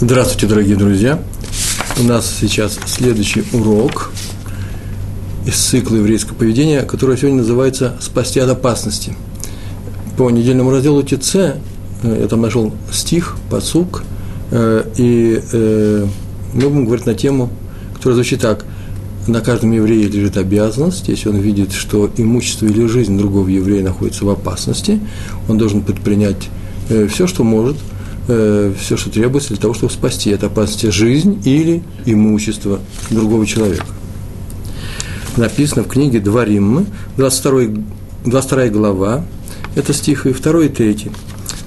[0.00, 1.20] Здравствуйте, дорогие друзья!
[2.00, 4.10] У нас сейчас следующий урок
[5.46, 9.14] из цикла еврейского поведения, который сегодня называется «Спасти от опасности».
[10.16, 11.54] По недельному разделу ТЦ э,
[12.02, 14.02] я там нашел стих, подсук,
[14.50, 16.06] э, и э,
[16.54, 17.48] мы будем говорить на тему,
[17.94, 18.66] которая звучит так.
[19.28, 24.24] На каждом еврее лежит обязанность, если он видит, что имущество или жизнь другого еврея находится
[24.24, 24.98] в опасности,
[25.48, 26.50] он должен предпринять
[27.08, 27.76] все, что может–
[28.28, 30.32] э, все, что требуется для того, чтобы спасти.
[30.32, 33.86] От опасности жизнь или имущество другого человека.
[35.36, 37.82] Написано в книге «Два Риммы», 22,
[38.24, 39.24] 22 глава,
[39.74, 41.10] это стих и 2 и 3,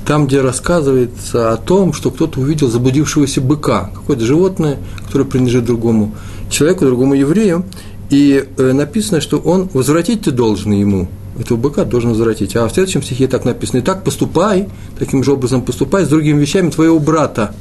[0.05, 6.15] там, где рассказывается о том, что кто-то увидел заблудившегося быка, какое-то животное, которое принадлежит другому
[6.49, 7.65] человеку, другому еврею,
[8.09, 11.09] и э, написано, что он возвратить ты должен ему–
[11.40, 12.55] этого быка должен возвратить.
[12.55, 16.40] А в следующем стихе так написано, и так поступай, таким же образом поступай с другими
[16.40, 17.54] вещами твоего брата.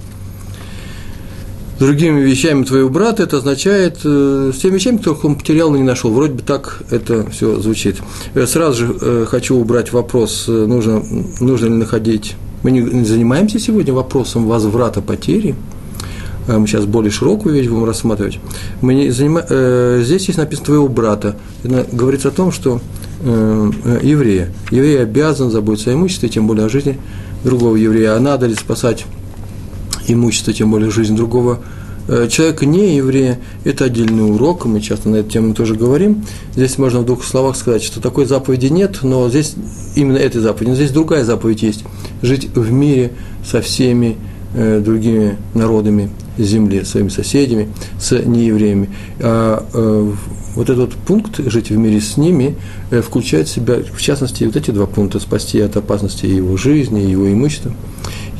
[1.77, 5.77] С другими вещами твоего брата это означает э, с теми вещами, которых он потерял, но
[5.77, 6.11] не нашел.
[6.11, 7.97] Вроде бы так это все звучит.
[8.33, 11.03] Э, сразу же э, хочу убрать вопрос, э, нужно,
[11.41, 12.35] нужно ли находить.
[12.63, 15.55] Мы не занимаемся сегодня вопросом возврата потери,
[16.49, 18.39] э, мы сейчас более широкую вещь будем рассматривать.
[18.81, 19.43] Мы не занима...
[20.03, 21.37] здесь есть написано твоего брата.
[21.63, 22.81] Это говорится о том, что
[23.21, 24.53] Э, э, еврея.
[24.71, 26.99] Еврей обязан заботиться о имуществе, тем более о жизни
[27.45, 28.15] другого еврея.
[28.15, 29.07] А надо ли спасать
[30.07, 31.61] имущество, тем более жизнь другого
[32.09, 36.27] э, человека не еврея, это отдельный урок, мы часто на эту тему тоже говорим.
[36.55, 39.55] Здесь можно в двух словах сказать, что такой заповеди нет, но здесь
[39.95, 41.85] именно этой заповеди, но здесь другая заповедь есть–
[42.23, 43.13] жить в мире
[43.45, 44.17] со всеми
[44.55, 48.89] другими народами земли, своими соседями, с неевреями.
[49.21, 49.67] А
[50.57, 52.57] вот этот пункт «жить в мире с ними»
[52.91, 57.01] э, включает в себя, в частности, вот эти два пункта– спасти от опасности его жизни,
[57.01, 57.73] его имущества,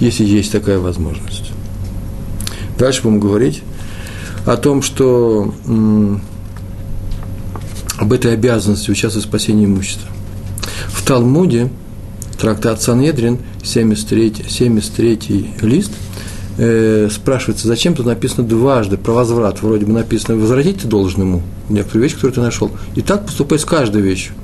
[0.01, 1.53] если есть такая возможность.
[2.79, 3.63] Дальше будем говорить
[4.47, 5.55] о том, что
[7.99, 10.09] об этой обязанности участвовать в спасении имущества.
[10.89, 11.71] В Талмуде,
[12.39, 15.93] трактат Санедрин, 73, 73 лист–
[16.59, 19.63] э, спрашивается, зачем тут написано дважды про возврат?
[19.63, 22.71] Вроде бы написано, возвратить ты должен ему некоторую вещь, которую ты нашел.
[22.95, 24.35] И так поступай с каждой вещью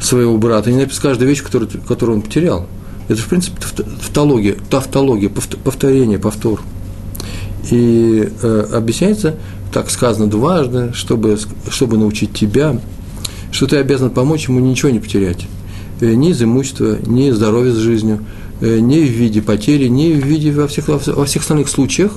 [0.00, 0.70] своего брата.
[0.70, 2.66] Не написано каждую вещь, которую, которую он потерял.
[3.08, 3.60] Это, в принципе,
[4.00, 6.60] тавтология, тавтология, повторение, повтор.
[7.70, 9.36] И э, объясняется,
[9.72, 11.38] так сказано дважды, чтобы,
[11.70, 12.78] чтобы научить тебя,
[13.50, 15.46] что ты обязан помочь ему ничего не потерять.
[16.00, 18.20] Э, ни из имущества, ни здоровья с жизнью,
[18.60, 22.12] не в виде потери, не в виде во всех, во всех остальных случаях,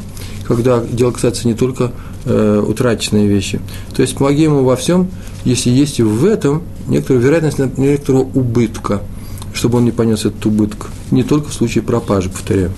[0.47, 1.91] когда дело касается не только
[2.25, 3.59] э, утраченные вещи.
[3.95, 5.09] То есть помоги ему во всем,
[5.43, 9.01] если есть в этом некоторая вероятность некоторого убытка,
[9.53, 10.87] чтобы он не понес этот убыток.
[11.11, 12.71] Не только в случае пропажи, повторяю.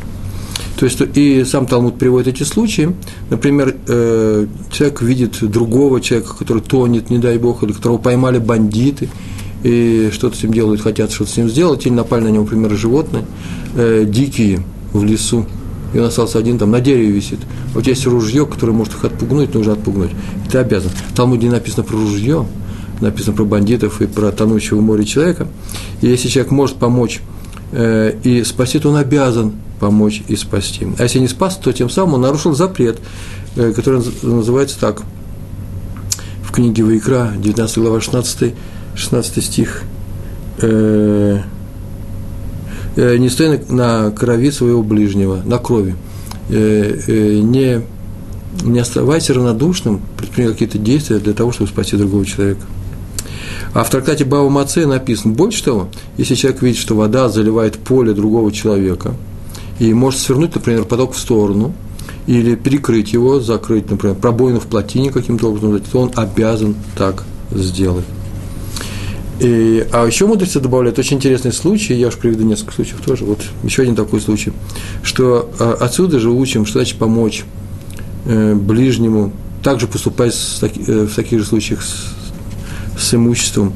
[0.77, 2.95] То есть и сам Талмуд приводит эти случаи.
[3.29, 9.09] Например, э, человек видит другого человека, который тонет, не дай бог, или которого поймали бандиты,
[9.63, 12.71] и что-то с ним делают, хотят что-то с ним сделать, или напали на него, например,
[12.75, 13.25] животные,
[13.75, 15.45] э, дикие в лесу,
[15.93, 17.39] и он остался один, там на дереве висит.
[17.73, 20.11] Вот есть ружье, которое может их отпугнуть, нужно отпугнуть.
[20.45, 20.91] И ты обязан.
[20.91, 22.45] В Талмуде написано про ружье,
[23.01, 25.47] написано про бандитов и про тонущего море человека.
[26.01, 27.21] И если человек может помочь
[27.71, 30.87] э, и спасти, то он обязан помочь и спасти.
[30.97, 32.99] А если не спас, то тем самым он нарушил запрет,
[33.55, 35.01] э, который называется так.
[36.43, 38.53] В книге Вайкра, 19 глава, 16
[38.99, 39.83] 16 стих,
[40.61, 41.39] э,
[42.95, 45.95] э, не стой на, крови своего ближнего, на крови,
[46.49, 47.81] э, не,
[48.63, 52.61] не оставайся равнодушным, предпринимай какие-то действия для того, чтобы спасти другого человека.
[53.73, 58.13] А в трактате Бава Маце написано, больше того, если человек видит, что вода заливает поле
[58.13, 59.13] другого человека,
[59.79, 61.73] и может свернуть, например, поток в сторону,
[62.27, 68.05] или перекрыть его, закрыть, например, пробоину в плотине каким-то образом, то он обязан так сделать.
[69.39, 73.39] И, а еще мудрецы добавляют очень интересный случай, я уж приведу несколько случаев тоже, вот
[73.63, 74.51] еще один такой случай,
[75.01, 77.45] что а, отсюда же учим, что значит помочь
[78.25, 79.31] э, ближнему,
[79.63, 82.13] также поступать с, э, в таких же случаях с,
[82.97, 83.73] с имуществом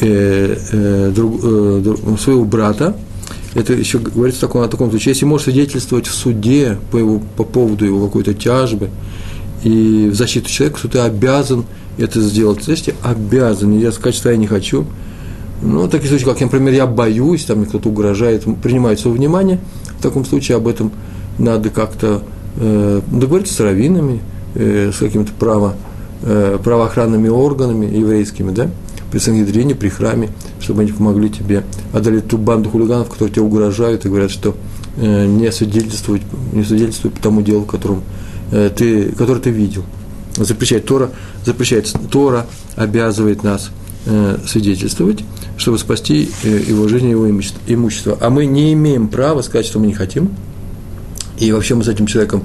[0.00, 2.96] э, э, друг, э, друг, своего брата,
[3.54, 7.42] это еще говорится таком, о таком случае, если может свидетельствовать в суде по, его, по
[7.42, 8.90] поводу его какой-то тяжбы
[9.64, 11.64] и в защиту человека, то ты обязан
[11.98, 12.66] это сделать.
[12.68, 14.86] Есть обязан, нельзя сказать, что я не хочу.
[15.62, 19.58] Ну, такие случаи, как, например, я боюсь, там мне кто-то угрожает, принимает свое внимание.
[19.98, 20.92] В таком случае об этом
[21.38, 22.22] надо как-то
[22.56, 24.20] э, договориться с раввинами,
[24.54, 25.74] э, с какими-то право,
[26.22, 28.68] э, правоохранными органами еврейскими, да,
[29.10, 30.28] при Сангидрине, при храме,
[30.60, 31.64] чтобы они помогли тебе
[31.94, 34.56] одолеть ту банду хулиганов, которые тебе угрожают и говорят, что
[34.98, 36.22] не свидетельствовать,
[36.54, 38.02] не свидетельствовать по тому делу, которым
[38.50, 39.84] ты, который ты видел.
[40.36, 41.10] Запрещает Тора,
[41.44, 42.46] запрещает Тора,
[42.76, 43.70] обязывает нас
[44.46, 45.24] свидетельствовать,
[45.56, 48.16] чтобы спасти его жизнь и его имущество.
[48.20, 50.30] А мы не имеем права сказать, что мы не хотим.
[51.38, 52.44] И вообще мы с этим человеком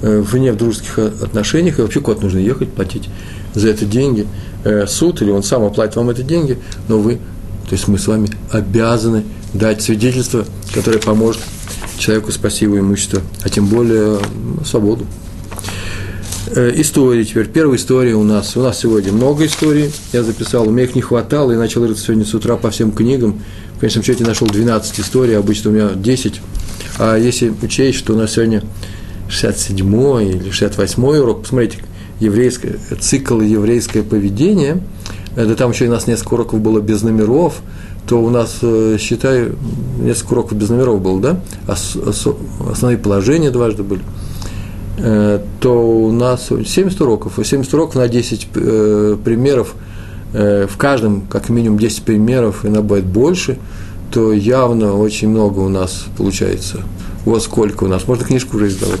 [0.00, 3.08] вне в дружеских отношениях, и вообще куда-то нужно ехать, платить
[3.54, 4.26] за это деньги,
[4.86, 6.58] суд, или он сам оплатит вам эти деньги,
[6.88, 7.18] но вы
[7.68, 9.22] то есть мы с вами обязаны
[9.54, 10.44] дать свидетельство,
[10.74, 11.40] которое поможет
[11.98, 14.18] человеку спасти его имущество, а тем более
[14.64, 15.06] свободу.
[16.54, 17.46] Э, истории теперь.
[17.46, 18.56] Первая история у нас.
[18.56, 19.92] У нас сегодня много историй.
[20.12, 22.92] Я записал, у меня их не хватало, и начал рыться сегодня с утра по всем
[22.92, 23.40] книгам.
[23.76, 26.40] В конечном счете нашел 12 историй, обычно у меня 10.
[26.98, 28.64] А если учесть, что у нас сегодня
[29.28, 29.86] 67
[30.22, 31.78] или 68 урок, посмотрите,
[32.18, 34.82] еврейское, цикл еврейское поведение–
[35.36, 37.62] да там еще у нас несколько уроков было без номеров,
[38.06, 39.48] то у нас, э, считай,
[40.00, 41.40] несколько уроков без номеров было, да?
[41.68, 44.02] Основные положения дважды были.
[45.02, 49.74] Э, то у нас 70 уроков, и 70 уроков на 10 э, примеров,
[50.32, 53.58] в каждом как минимум 10 примеров, иногда бывает больше,
[54.12, 56.82] то явно очень много у нас получается.
[57.24, 58.06] Вот сколько у нас.
[58.06, 59.00] Можно книжку уже издавать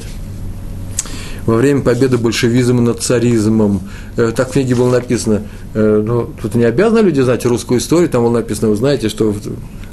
[1.46, 3.82] во время победы большевизма над царизмом.
[4.16, 5.42] Э, так в книге было написано,
[5.74, 9.34] э, ну, тут не обязаны люди знать русскую историю, там было написано, вы знаете, что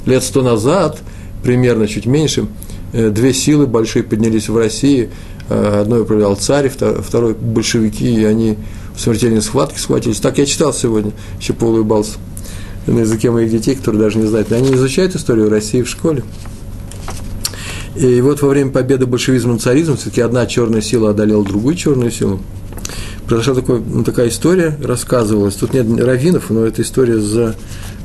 [0.06, 0.98] лет сто назад,
[1.42, 2.46] примерно чуть меньше,
[2.92, 5.10] э, две силы большие поднялись в России,
[5.48, 8.58] одной управлял царь, второй большевики, и они
[8.94, 10.20] в смертельной схватке схватились.
[10.20, 12.18] Так я читал сегодня, еще поулыбался
[12.86, 14.50] на языке моих детей, которые даже не знают.
[14.52, 16.22] Они изучают историю России в школе.
[17.96, 22.10] И вот во время победы большевизма над царизмом все-таки одна черная сила одолела другую черную
[22.10, 22.40] силу.
[23.26, 25.54] Произошла такой, ну, такая история, рассказывалась.
[25.56, 27.56] Тут нет раввинов, но эта история за,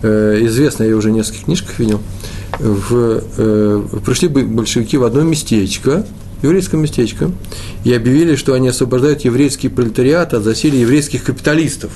[0.01, 2.01] э, известная, я уже в нескольких книжках видел.
[2.59, 6.05] В, э, пришли большевики в одно местечко,
[6.43, 7.31] еврейское местечко,
[7.83, 11.91] и объявили, что они освобождают еврейский пролетариат от засилия еврейских капиталистов.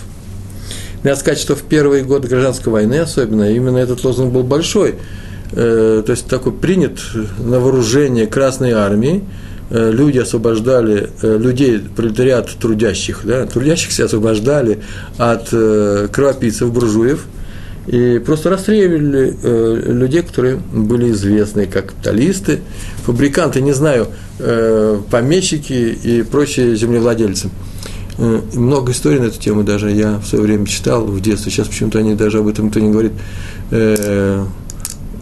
[1.03, 4.95] Надо сказать, что в первые годы гражданской войны особенно именно этот лозунг был большой–
[5.51, 6.99] Э, то есть такой принят
[7.39, 9.23] на вооружение Красной Армии,
[9.69, 14.79] э, люди освобождали э, людей, пролетариат трудящих, да, трудящихся освобождали
[15.17, 17.25] от кровопийцев, буржуев,
[17.87, 19.35] и просто расстреливали
[19.91, 22.59] людей, которые были известны как капиталисты,
[23.05, 24.07] фабриканты, не знаю,
[25.09, 27.49] помещики и прочие землевладельцы.
[28.53, 31.99] Много историй на эту тему даже я в свое время читал в детстве, сейчас почему-то
[31.99, 33.13] они даже об этом никто не говорит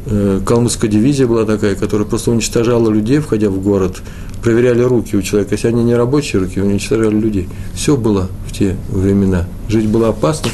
[0.08, 4.02] Э, калмыцкая дивизия была такая, которая просто уничтожала людей, входя в город,
[4.44, 5.56] проверяли руки у человека.
[5.56, 7.50] Если они не рабочие руки, уничтожали людей.
[7.74, 9.48] Все было в те времена.
[9.68, 10.52] Жить было опасно.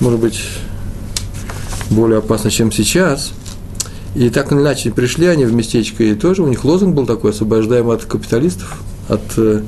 [0.00, 0.40] Может быть,
[1.90, 3.32] более опасно, чем сейчас.
[4.14, 7.30] И так или иначе пришли они в местечко, и тоже у них лозунг был такой,
[7.30, 9.62] освобождаем от капиталистов, от э,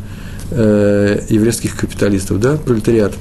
[0.50, 3.14] э еврейских капиталистов, да, пролетариат.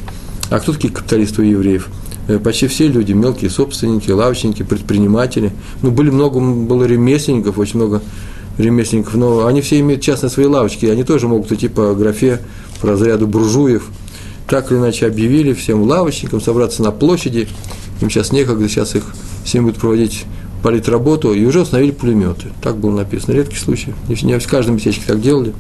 [0.50, 1.89] А кто такие капиталисты у евреев?
[2.27, 5.51] Э, почти все люди, мелкие собственники, лавочники, предприниматели.
[5.81, 8.01] Ну, были много, было ремесленников, очень много
[8.57, 12.39] ремесленников, но они все имеют частные свои лавочки, и они тоже могут идти по графе,
[12.81, 13.89] по разряду буржуев.
[14.47, 17.47] Так или иначе объявили всем лавочникам собраться на площади,
[18.01, 19.03] им сейчас некогда, сейчас их
[19.44, 20.25] всем будут проводить
[20.63, 22.50] политработу, и уже установили пулеметы.
[22.62, 23.33] Так было написано.
[23.33, 23.94] Редкий случай.
[24.07, 25.53] Не в каждом местечке так делали.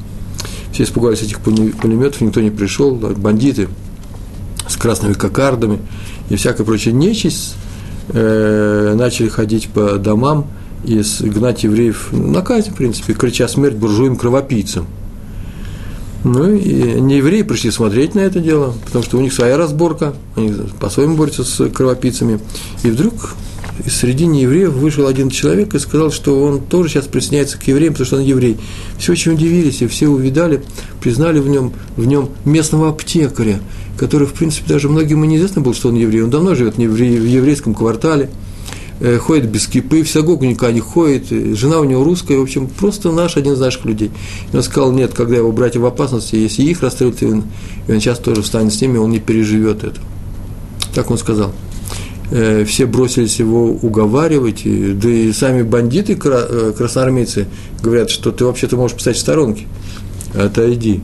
[0.71, 3.67] Все испугались этих пулеметов, никто не пришел, бандиты
[4.67, 5.79] с красными кокардами
[6.29, 7.55] и всякая прочая нечисть
[8.09, 10.47] э, начали ходить по домам
[10.85, 14.87] и гнать евреев на казнь, в принципе, крича смерть буржуям кровопийцам.
[16.23, 20.13] Ну и не евреи пришли смотреть на это дело, потому что у них своя разборка,
[20.35, 22.39] они по-своему борются с кровопийцами.
[22.83, 23.35] И вдруг
[23.87, 28.05] среди неевреев вышел один человек и сказал, что он тоже сейчас присоединяется к евреям, потому
[28.05, 28.57] что он еврей.
[28.99, 30.61] Все очень удивились, и все увидали,
[31.01, 33.59] признали в нем, в нем местного аптекаря,
[33.97, 36.21] который, в принципе, даже многим и неизвестно был, что он еврей.
[36.21, 38.29] Он давно живет в еврейском квартале,
[39.19, 43.11] ходит без кипы, в синагогу никогда не ходит, жена у него русская, в общем, просто
[43.11, 44.11] наш, один из наших людей.
[44.51, 47.43] И он сказал, нет, когда его братья в опасности, если их расстреляют, и он,
[47.87, 49.99] и он сейчас тоже встанет с ними, он не переживет это.
[50.93, 51.51] Так он сказал.
[52.31, 57.47] Э, все бросились его уговаривать, да и сами бандиты, э, красноармейцы,
[57.83, 59.65] говорят, что ты вообще-то можешь писать в сторонке,
[60.33, 61.01] отойди.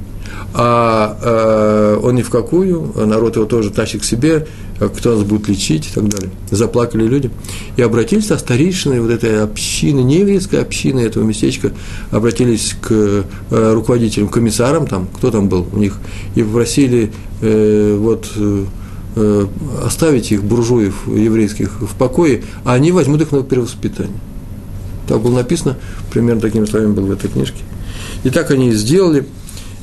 [0.53, 4.47] А э, он ни в какую, народ его тоже тащит к себе,
[4.79, 6.29] кто нас будет лечить и так далее.
[6.51, 7.31] Заплакали люди.
[7.75, 11.72] И обратились со старейшиной вот этой общины, не еврейской общины этого местечка,
[12.12, 13.24] обратились к э,
[13.74, 15.98] руководителям, комиссарам там, кто там был у них,
[16.36, 18.65] и попросили э, вот э,
[19.84, 24.15] оставить их, буржуев еврейских, в покое, а они возьмут их на перевоспитание.
[25.07, 25.77] Так было написано,
[26.12, 27.63] примерно такими словами было в этой книжке.
[28.24, 29.25] И так они и сделали,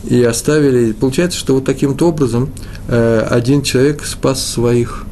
[0.08, 0.92] и оставили.
[0.92, 2.50] Получается, что вот таким-то образом
[2.88, 5.04] э, один человек спас своих,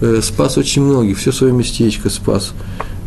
[0.00, 2.52] э, спас очень многих, все свое местечко спас.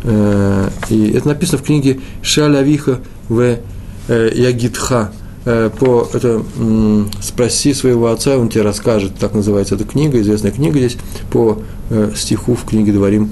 [0.04, 3.58] Э, и это написано в книге Шалявиха в
[4.08, 5.12] э, Ягидха.
[5.44, 6.42] Э, по это
[7.20, 10.96] спроси своего отца, он тебе расскажет, так называется эта книга, известная книга здесь,
[11.30, 13.30] по э, стиху в книге Дворим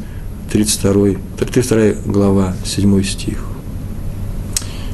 [0.52, 3.38] 32, 32 глава, 7 стих.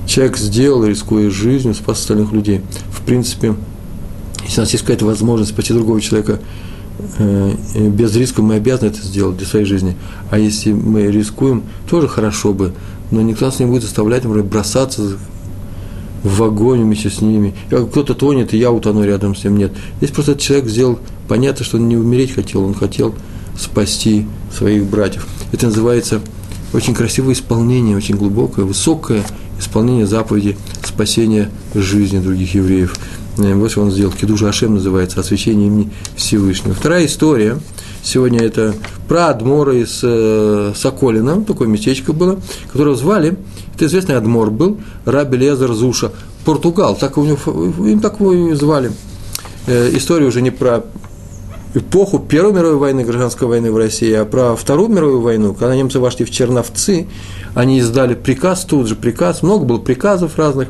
[0.06, 2.60] Человек сделал, рискуя жизнью, спас остальных людей.
[3.06, 3.54] Принципе,
[4.44, 6.40] если у нас есть какая-то возможность спасти другого человека
[7.18, 7.54] э,
[7.88, 9.96] без риска, мы обязаны это сделать для своей жизни.
[10.30, 12.72] А если мы рискуем, тоже хорошо бы,
[13.10, 15.16] но никто нас не будет заставлять, например, бросаться
[16.22, 17.54] в огонь вместе с ними.
[17.68, 19.56] Кто-то тонет, и я утону рядом с ним.
[19.56, 19.72] Нет.
[19.98, 20.98] Здесь просто этот человек сделал,
[21.28, 23.14] понятно, что он не умереть хотел, он хотел
[23.58, 25.26] спасти своих братьев.
[25.52, 26.20] Это называется
[26.72, 29.22] очень красивое исполнение, очень глубокое, высокое
[29.58, 32.96] исполнение заповеди спасения жизни других евреев.
[33.38, 34.12] Э, вот что он сделал.
[34.12, 36.74] Кедуша Ашем называется, освящение имени Всевышнего.
[36.74, 37.58] Вторая история.
[38.02, 38.74] Сегодня это
[39.08, 42.38] про Адмора из э, Соколина, такое местечко было,
[42.72, 43.36] которого звали,
[43.74, 46.12] это известный Адмор был, Раби Лезер Зуша,
[46.44, 47.36] Португал, так у него,
[47.84, 48.92] им так его и звали.
[49.66, 50.84] Э, история уже не про
[51.74, 55.98] эпоху Первой мировой войны, гражданской войны в России, а про Вторую мировую войну, когда немцы
[55.98, 57.06] вошли в Черновцы,
[57.54, 60.68] они издали приказ, тут же приказ, много было приказов разных.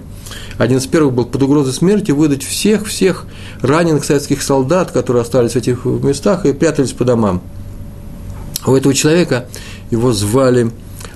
[0.58, 3.26] Один из первых был под угрозой смерти выдать всех-всех
[3.60, 7.42] раненых советских солдат, которые остались в этих местах и прятались по домам.
[8.66, 9.46] У этого человека
[9.90, 10.70] его звали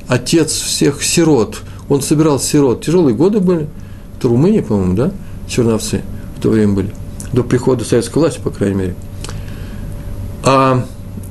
[0.07, 1.59] отец всех сирот.
[1.89, 2.85] Он собирал сирот.
[2.85, 3.69] Тяжелые годы были.
[4.19, 5.11] Это Румыния, по-моему, да?
[5.49, 6.03] Черновцы
[6.37, 6.95] в то время были.
[7.33, 8.95] До прихода советской власти, по крайней мере.
[10.43, 10.85] А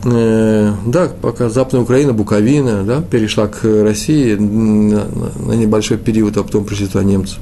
[0.03, 6.65] э, да, пока Западная Украина, Буковина, да, перешла к России на, небольшой период, а потом
[6.65, 7.37] пришли туда немцы.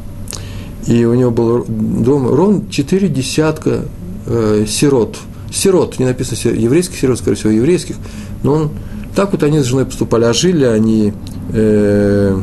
[0.87, 3.81] И у него был дом ровно четыре десятка
[4.25, 5.17] э, сирот.
[5.51, 7.95] Сирот, не написано еврейских сирот, скорее всего, еврейских,
[8.43, 8.69] но он,
[9.15, 11.13] так вот они с женой поступали, а жили они
[11.53, 12.39] э,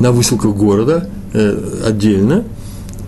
[0.00, 2.44] на выселках города э, отдельно–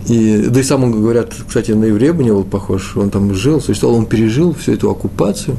[0.09, 3.33] и, да и сам он, говорят, кстати, на еврея бы не был похож, он там
[3.35, 5.55] жил, существовал, он пережил всю эту оккупацию.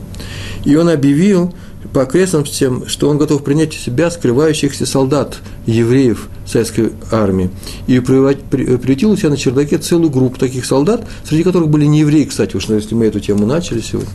[0.65, 1.55] И он объявил
[1.93, 7.51] по окрестностям, что он готов принять у себя скрывающихся солдат, евреев советской армии.
[7.87, 12.25] И приютил у себя на чердаке целую группу таких солдат, среди которых были не евреи,
[12.25, 14.11] кстати, уж если мы эту тему начали сегодня.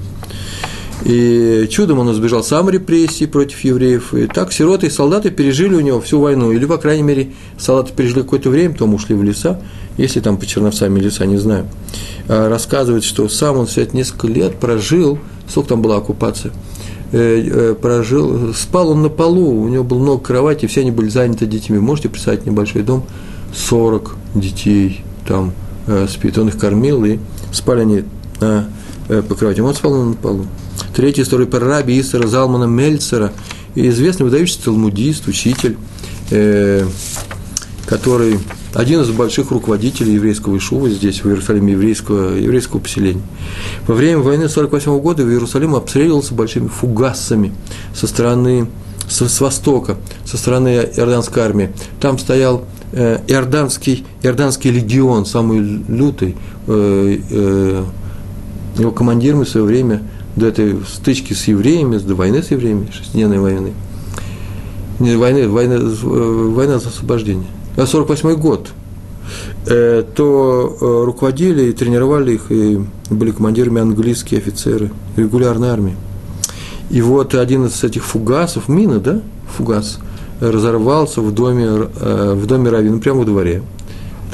[1.04, 4.14] И чудом он избежал сам репрессий против евреев.
[4.14, 6.52] И так сироты и солдаты пережили у него всю войну.
[6.52, 9.62] Или, по крайней мере, солдаты пережили какое-то время, потом ушли в леса.
[9.98, 11.68] Если там по Черновцам леса, не знаю.
[12.28, 16.52] А рассказывает, что сам он все несколько лет прожил, сколько там была оккупация,
[17.12, 21.08] э, э, прожил, спал он на полу, у него было много кровати, все они были
[21.08, 21.80] заняты детьми.
[21.80, 23.06] Можете представить небольшой дом,
[23.56, 25.54] 40 детей там
[25.88, 26.38] э, спит.
[26.38, 27.20] Он их кормил, и
[27.54, 28.04] спали они
[28.42, 28.68] на,
[29.08, 29.62] по кровати.
[29.62, 30.46] Он спал на полу.
[30.94, 33.32] Третья история про раби Исара Залмана Мельцера,
[33.76, 35.78] известный выдающийся талмудист, учитель,
[37.86, 38.40] который
[38.74, 43.22] один из больших руководителей еврейского Ишува здесь, в Иерусалиме, еврейского, еврейского поселения.
[43.88, 47.54] Во время войны 1948 года в Иерусалим обстреливался большими фугасами
[47.94, 48.68] со стороны,
[49.08, 51.72] с, с востока, со стороны иорданской армии.
[52.00, 56.36] Там стоял э, иорданский, иорданский легион, самый лютый,
[56.68, 57.84] э, э,
[58.78, 60.02] его командиром в свое время–
[60.36, 63.74] до этой стычки с евреями, до войны с евреями, шестидневной войны,
[65.00, 68.70] не войны, война, война за освобождение, а 48 год,
[69.66, 72.80] э, то э, руководили и тренировали их, и
[73.10, 75.96] были командирами английские офицеры регулярной армии.
[76.90, 79.22] И вот один из этих фугасов, мина, да,
[79.58, 80.00] фугас,
[80.40, 83.64] разорвался в доме, э, в доме Равина, прямо во дворе,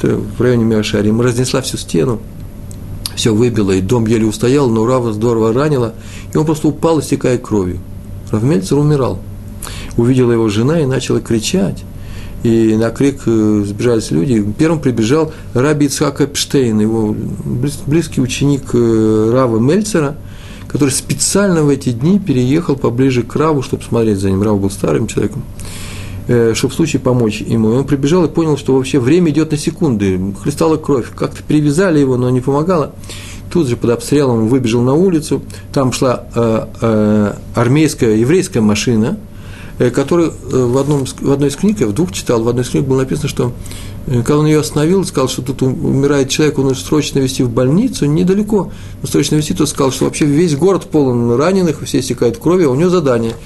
[0.02, 2.20] в районе Миашарим, разнесла всю стену,
[3.14, 5.94] все выбило, и дом еле устоял, но Рава здорово ранило,
[6.32, 7.78] и он просто упал, истекая кровью.
[8.30, 9.18] Равмельцер умирал.
[9.96, 11.84] Увидела его жена и начала кричать.
[12.42, 14.44] И на крик э, сбежались люди.
[14.58, 17.14] Первым прибежал Раби Ицхак Эпштейн, его
[17.86, 20.16] близкий ученик э, Рава Мельцера,
[20.66, 24.42] который специально в эти дни переехал поближе к Раву, чтобы смотреть за ним.
[24.42, 25.44] Рав был старым человеком.
[26.28, 27.72] Э, чтобы в случае помочь ему.
[27.72, 31.98] И он прибежал и понял, что вообще время идет на секунды, хлестала кровь, как-то привязали
[31.98, 32.92] его, но не помогало.
[33.50, 39.18] Тут же под обстрелом выбежал на улицу, там шла э, э, армейская, еврейская машина,
[39.78, 42.64] э, которая э, в, одном, в одной из книг, я в двух читал, в одной
[42.64, 43.52] из книг было написано, что
[44.06, 47.50] э, когда он ее остановил, сказал, что тут умирает человек, он нужно срочно везти в
[47.50, 52.38] больницу, недалеко, но срочно везти, то сказал, что вообще весь город полон раненых, все истекают
[52.38, 53.34] кровью, а у него задание–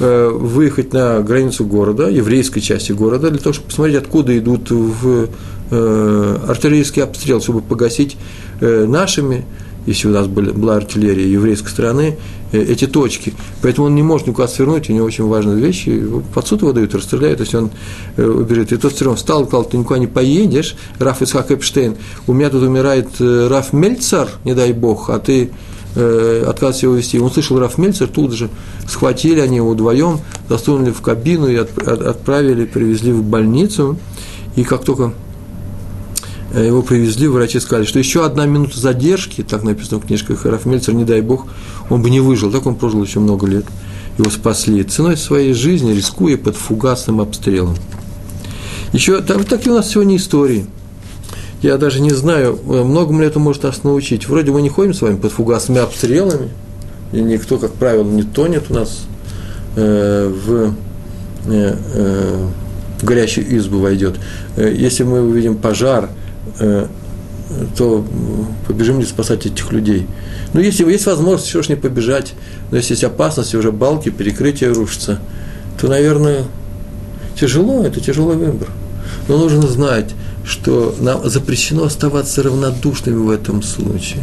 [0.00, 5.28] выехать на границу города, еврейской части города, для того, чтобы посмотреть, откуда идут в
[5.72, 8.16] артиллерийский обстрел, чтобы погасить
[8.60, 9.44] нашими,
[9.86, 12.16] если у нас были, была артиллерия еврейской стороны,
[12.52, 13.32] э, эти точки.
[13.62, 16.02] Поэтому он не может никуда свернуть, у него очень важные вещи.
[16.34, 17.70] Под суд его дают, расстреляют, если он
[18.16, 18.72] э, уберет.
[18.72, 22.50] И тот все равно встал сказал, ты никуда не поедешь, Раф Исхак Эпштейн, у меня
[22.50, 25.50] тут умирает э, Раф Мельцар, не дай бог, а ты
[25.94, 27.18] отказывается его вести.
[27.18, 28.50] Он слышал Раф Мельцер, тут же
[28.86, 33.96] схватили они его вдвоем, засунули в кабину и отправили, привезли в больницу.
[34.54, 35.12] И как только
[36.54, 41.04] его привезли, врачи сказали, что еще одна минута задержки, так написано в книжках Рафмельцер, не
[41.04, 41.46] дай бог,
[41.90, 43.66] он бы не выжил, так он прожил еще много лет.
[44.16, 47.76] Его спасли ценой своей жизни, рискуя под фугасным обстрелом.
[48.92, 50.66] Еще там такие у нас сегодня истории.
[51.60, 54.26] Я даже не знаю, э, многому ли это может нас научить.
[54.26, 56.48] Вроде мы не ходим с вами под фугасными обстрелами,
[57.12, 59.06] и никто, как правило, не тонет у нас
[59.76, 60.74] э, в,
[61.46, 62.46] э, э,
[63.02, 64.16] горящую избу войдет.
[64.56, 66.27] Э, если мы увидим пожар, Э,
[66.58, 68.04] то
[68.66, 70.06] побежим ли спасать этих людей.
[70.52, 72.34] Ну, если есть возможность, еще ж не побежать,
[72.70, 75.18] но если есть опасность, уже балки, перекрытие рушится,
[75.80, 76.44] то, наверное,
[77.38, 78.68] тяжело, это тяжелый выбор.
[79.28, 84.22] Но нужно знать, что нам запрещено оставаться равнодушными в этом случае.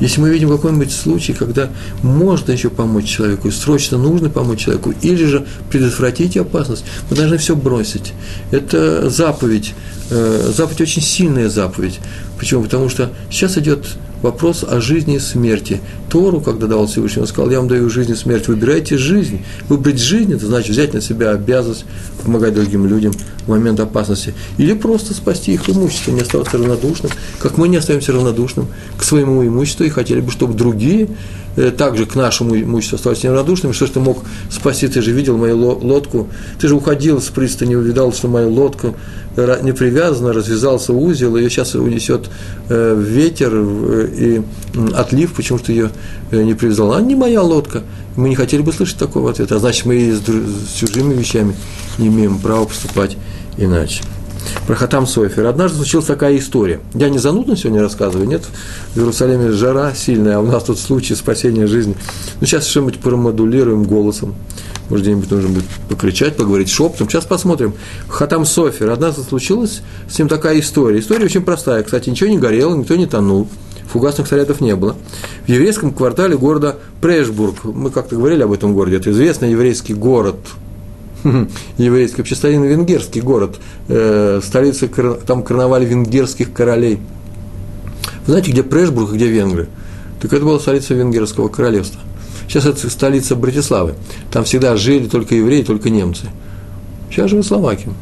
[0.00, 1.70] Если мы видим какой-нибудь случай, когда
[2.02, 7.56] можно еще помочь человеку, срочно нужно помочь человеку, или же предотвратить опасность, мы должны все
[7.56, 8.12] бросить.
[8.50, 9.74] Это заповедь
[10.08, 11.98] Э, заповедь очень сильная заповедь.
[12.38, 12.62] Почему?
[12.62, 13.86] Потому что сейчас идет
[14.26, 15.80] вопрос о жизни и смерти.
[16.10, 19.44] Тору, когда давал Всевышний, он сказал, я вам даю жизнь и смерть, выбирайте жизнь.
[19.68, 21.84] Выбрать жизнь, это значит взять на себя обязанность
[22.24, 23.12] помогать другим людям
[23.46, 24.34] в момент опасности.
[24.58, 28.66] Или просто спасти их имущество, не оставаться равнодушным, как мы не остаемся равнодушным
[28.98, 31.08] к своему имуществу и хотели бы, чтобы другие
[31.76, 34.18] также к нашему имуществу оставались неравнодушными, что ж ты мог
[34.50, 36.28] спасти, ты же видел мою лодку,
[36.60, 38.94] ты же уходил с пристани, увидал, что моя лодка
[39.62, 42.30] не привязана, развязался узел, ее сейчас унесет
[42.68, 44.42] э, ветер и
[44.94, 45.90] отлив, почему что ее
[46.30, 46.94] э, не привязал.
[46.94, 47.82] А не моя лодка.
[48.16, 51.54] Мы не хотели бы слышать такого ответа, а значит, мы и с чужими вещами
[51.98, 53.16] не имеем права поступать
[53.58, 54.00] иначе
[54.66, 55.46] про Хатам Софер.
[55.46, 56.80] Однажды случилась такая история.
[56.94, 58.42] Я не занудно сегодня рассказываю, нет?
[58.94, 61.96] В Иерусалиме жара сильная, а у нас тут случай спасения жизни.
[62.40, 64.34] Ну, сейчас что-нибудь промодулируем голосом.
[64.88, 67.08] Может, где-нибудь нужно будет покричать, поговорить шепотом.
[67.08, 67.74] Сейчас посмотрим.
[68.08, 68.90] Хатам Софер.
[68.90, 71.00] Однажды случилась с ним такая история.
[71.00, 71.82] История очень простая.
[71.82, 73.48] Кстати, ничего не горело, никто не тонул.
[73.92, 74.96] Фугасных снарядов не было.
[75.46, 80.36] В еврейском квартале города Прешбург, мы как-то говорили об этом городе, это известный еврейский город,
[81.78, 83.56] еврейский, вообще старинный венгерский город,
[83.88, 84.88] э, столица,
[85.26, 86.98] там карнавали венгерских королей.
[88.26, 89.68] Вы знаете, где Прешбург, где венгры?
[90.20, 92.00] Так это была столица венгерского королевства.
[92.48, 93.94] Сейчас это столица Братиславы.
[94.32, 96.26] Там всегда жили только евреи, только немцы.
[97.10, 97.92] Сейчас живут Словакия.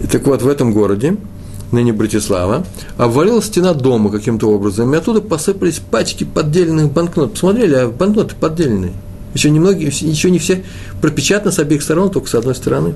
[0.00, 1.16] И так вот, в этом городе,
[1.70, 7.32] ныне Братислава, обвалилась стена дома каким-то образом, и оттуда посыпались пачки поддельных банкнот.
[7.32, 8.92] Посмотрели, а банкноты поддельные–
[9.34, 10.64] еще, немногие, еще не все
[11.00, 12.94] пропечатаны с обеих сторон, только с одной стороны.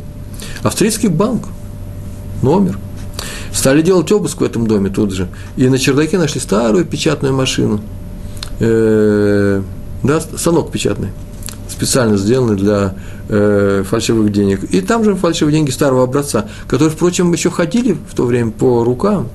[0.62, 1.44] Австрийский банк,
[2.42, 2.78] номер.
[3.52, 5.28] Стали делать обыск в этом доме тут же.
[5.56, 7.80] И на чердаке нашли старую печатную машину.
[8.60, 9.62] Э,
[10.02, 11.08] да, станок печатный,
[11.68, 12.94] специально сделанный для
[13.28, 14.64] э, фальшивых денег.
[14.64, 18.84] И там же фальшивые деньги старого образца, которые, впрочем, еще ходили в то время по
[18.84, 19.28] рукам.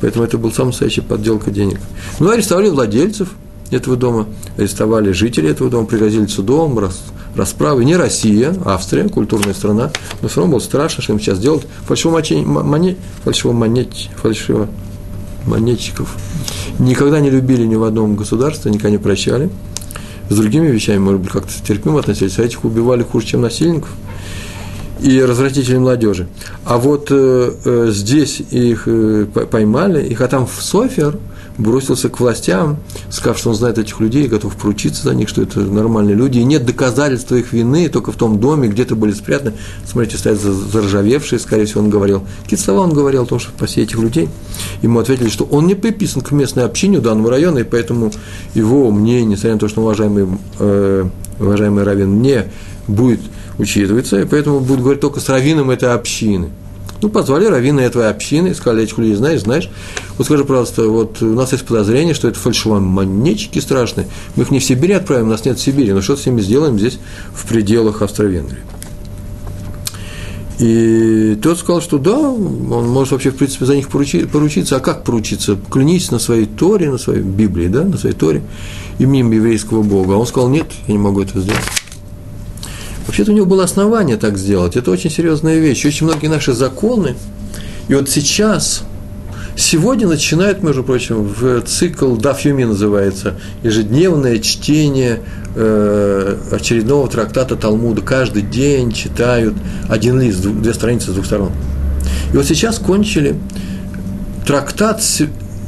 [0.00, 1.80] Поэтому это был самый настоящая подделка денег.
[2.20, 3.30] Ну, арестовали владельцев–
[3.70, 4.26] этого дома,
[4.56, 7.02] арестовали жителей этого дома, пригрозили судом, рас,
[7.34, 7.84] расправы.
[7.84, 9.90] Не Россия, Австрия, культурная страна,
[10.22, 11.66] но все равно было страшно, что им сейчас делать.
[11.86, 13.88] Фальшивомонет, фальшивомонет,
[14.22, 14.68] фальшиво
[15.46, 16.16] монетчиков
[16.78, 19.50] никогда не любили ни в одном государстве, никогда не прощали.
[20.28, 23.90] С другими вещами, может быть, как-то терпимо относились, а этих убивали хуже, чем насильников
[25.00, 26.28] и развратителей молодежи.
[26.64, 31.18] А вот э, э, здесь их э, поймали, их, а там в Софер–
[31.58, 32.78] бросился к властям,
[33.10, 36.44] сказав, что он знает этих людей, готов поручиться за них, что это нормальные люди, и
[36.44, 39.54] нет доказательства их вины, только в том доме, где-то были спрятаны,
[39.84, 42.24] смотрите, стоят заржавевшие, скорее всего, он говорил.
[42.44, 44.28] Какие слова он говорил о том, что спаси этих людей?
[44.82, 48.12] Ему ответили, что он не приписан к местной общине данного района, и поэтому
[48.54, 50.28] его мнение, несмотря на то, что уважаемый,
[50.58, 51.04] э,
[51.38, 52.44] уважаемый равен не
[52.86, 53.20] будет
[53.58, 56.50] учитываться, и поэтому будет говорить только с раввином этой общины–
[57.02, 59.70] ну, позвали раввина этой общины, сказали, этих людей знаешь, знаешь.
[60.16, 64.06] Вот скажи, пожалуйста, вот у нас есть подозрение, что это фальшивомонетчики страшные.
[64.34, 66.40] Мы их не в Сибирь отправим, у нас нет в Сибири, но что с ними
[66.40, 66.98] сделаем здесь,
[67.34, 68.62] в пределах Австро-Венгрии.
[70.58, 74.76] И тот сказал, что да, он может вообще, в принципе, за них поручиться.
[74.76, 75.58] А как поручиться?
[75.70, 78.42] Клянись на своей Торе, на своей Библии, да, на своей Торе,
[78.98, 80.14] именем еврейского Бога.
[80.14, 81.60] А он сказал, нет, я не могу это сделать.
[83.06, 84.76] Вообще-то у него было основание так сделать.
[84.76, 85.84] Это очень серьезная вещь.
[85.86, 87.14] Очень многие наши законы,
[87.88, 88.82] и вот сейчас,
[89.56, 95.20] сегодня начинают, между прочим, в цикл Дафьюми называется, ежедневное чтение
[95.54, 98.02] э, очередного трактата Талмуда.
[98.02, 99.54] Каждый день читают
[99.88, 101.52] один лист, две страницы с двух сторон.
[102.32, 103.36] И вот сейчас кончили
[104.44, 105.00] трактат,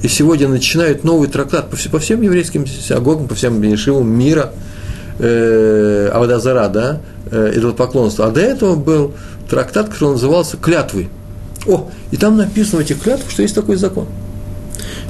[0.02, 4.52] и сегодня начинают новый трактат по, всем еврейским синагогам, по всем ешивам мира,
[5.18, 7.00] э, Авадазара, да,
[7.30, 8.26] э, идолопоклонства.
[8.26, 9.14] А до этого был
[9.48, 11.08] трактат, который назывался «Клятвы».
[11.66, 14.06] О, и там написано в этих клятвах, что есть такой закон–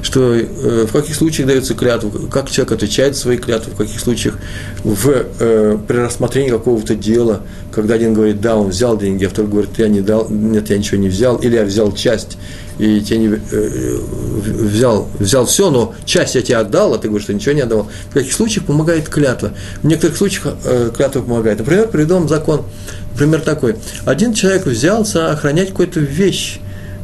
[0.01, 4.37] что э, в каких случаях дается клятва, как человек отвечает свои клятвы, в каких случаях
[4.83, 9.51] в, э, при рассмотрении какого-то дела, когда один говорит, да, он взял деньги, а второй
[9.51, 12.37] говорит, я не дал, нет, я ничего не взял, или я взял часть,
[12.77, 13.97] и тебе не, э,
[14.45, 17.89] взял, взял все, но часть я тебе отдал, а ты говоришь, что ничего не отдавал.
[18.09, 19.51] В каких случаях помогает клятва?
[19.81, 21.59] В некоторых случаях э, клятва помогает.
[21.59, 22.63] Например, приведу вам закон,
[23.11, 23.75] например, такой.
[24.05, 26.59] Один человек взялся охранять какую-то вещь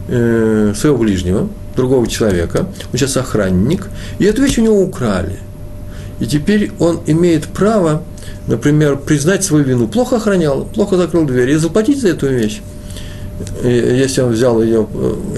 [0.08, 3.88] э, своего ближнего, другого человека, он сейчас охранник,
[4.20, 5.38] и эту вещь у него украли.
[6.20, 8.04] И теперь он имеет право,
[8.48, 9.88] например, признать свою вину.
[9.88, 12.62] Плохо охранял, плохо закрыл дверь и заплатить за эту вещь.
[13.64, 14.88] Если он взял ее,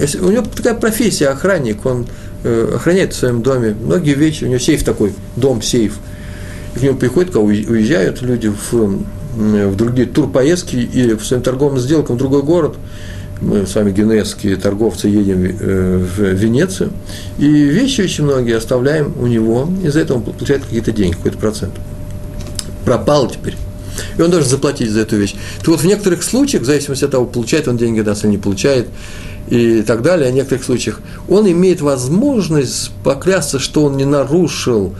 [0.00, 2.06] если, у него такая профессия охранник, он
[2.44, 5.98] э, охраняет в своем доме многие вещи, у него сейф такой, дом, сейф.
[6.76, 9.02] И к нему приходят, когда уезжают люди в,
[9.34, 12.76] в другие турпоездки или в своим торговым сделкам в другой город,
[13.40, 16.90] мы с вами генуэзские торговцы едем э, в Венецию,
[17.38, 21.38] и вещи очень многие оставляем у него, и за это он получает какие-то деньги, какой-то
[21.38, 21.72] процент.
[22.84, 23.56] Пропал теперь.
[24.16, 25.34] И он должен заплатить за эту вещь.
[25.62, 28.38] То вот в некоторых случаях, в зависимости от того, получает он деньги, да, или не
[28.38, 28.88] получает,
[29.48, 34.94] и так далее, в некоторых случаях, он имеет возможность поклясться, что он не нарушил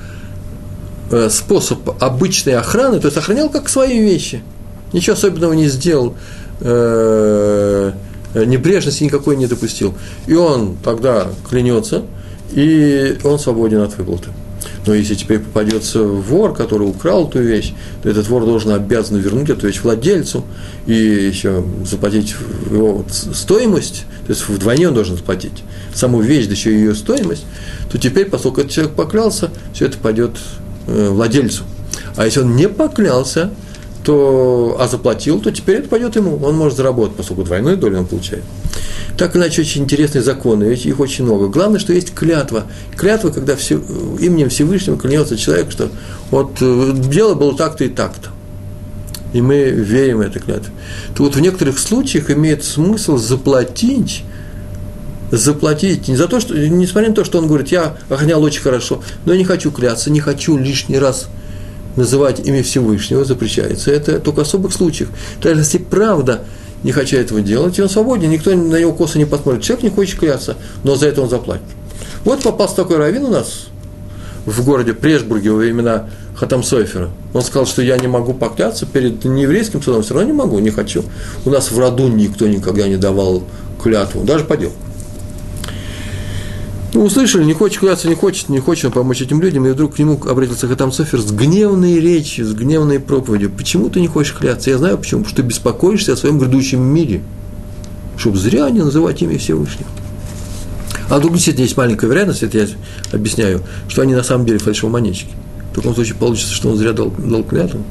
[1.10, 4.42] э, способ обычной охраны, то есть охранял как свои вещи,
[4.92, 6.14] ничего особенного не сделал,
[6.60, 7.92] Э,
[8.44, 9.94] небрежности никакой не допустил.
[10.26, 12.04] И он тогда клянется,
[12.52, 14.30] и он свободен от выплаты.
[14.86, 19.50] Но если теперь попадется вор, который украл эту вещь, то этот вор должен обязан вернуть
[19.50, 20.44] эту вещь владельцу
[20.86, 22.34] и еще заплатить
[22.70, 25.62] его стоимость, то есть вдвойне он должен заплатить
[25.94, 27.44] саму вещь, да еще ее стоимость,
[27.90, 30.36] то теперь, поскольку этот человек поклялся, все это пойдет
[30.86, 31.64] э, владельцу.
[32.16, 33.50] А если он не поклялся,
[34.08, 38.06] то, а заплатил, то теперь это пойдет ему, он может заработать, поскольку двойную долю он
[38.06, 38.42] получает.
[39.18, 41.48] Так иначе очень интересные законы, их очень много.
[41.48, 42.62] Главное, что есть клятва.
[42.96, 43.76] Клятва, когда все,
[44.18, 45.90] именем Всевышнего клянется человек, что
[46.30, 48.30] вот э, дело было так-то и так-то.
[49.34, 50.72] И мы верим в это клятве.
[51.14, 54.24] То вот в некоторых случаях имеет смысл заплатить
[55.30, 59.02] заплатить не за то, что, несмотря на то, что он говорит, я охранял очень хорошо,
[59.26, 61.28] но я не хочу кляться, не хочу лишний раз
[61.98, 63.90] называть имя Всевышнего запрещается.
[63.90, 65.10] Это только в особых случаях.
[65.42, 66.44] Даже если правда
[66.82, 69.62] не хочу этого делать, и он свободен, никто на него косо не посмотрит.
[69.62, 71.66] Человек не хочет кляться, но за это он заплатит.
[72.24, 73.66] Вот попался такой раввин у нас
[74.46, 77.10] в городе Прешбурге во времена Хатам Сойфера.
[77.34, 80.70] Он сказал, что я не могу покляться перед нееврейским судом, все равно не могу, не
[80.70, 81.04] хочу.
[81.44, 83.42] У нас в роду никто никогда не давал
[83.82, 84.72] клятву, даже по делу.
[86.94, 89.98] Ну, услышали, не хочет кляться, не хочет, не хочет помочь этим людям, и вдруг к
[89.98, 93.50] нему обратился Хатам Софер с гневной речью, с гневной проповедью.
[93.50, 94.70] Почему ты не хочешь кляться?
[94.70, 97.22] Я знаю почему, потому что ты беспокоишься о своем грядущем мире,
[98.16, 99.88] чтобы зря не называть имя Всевышнего.
[101.10, 102.66] А вдруг действительно есть маленькая вероятность, это я
[103.12, 105.32] объясняю, что они на самом деле фальшивомонетчики.
[105.72, 107.82] В таком случае получится, что он зря дал, дал клятву.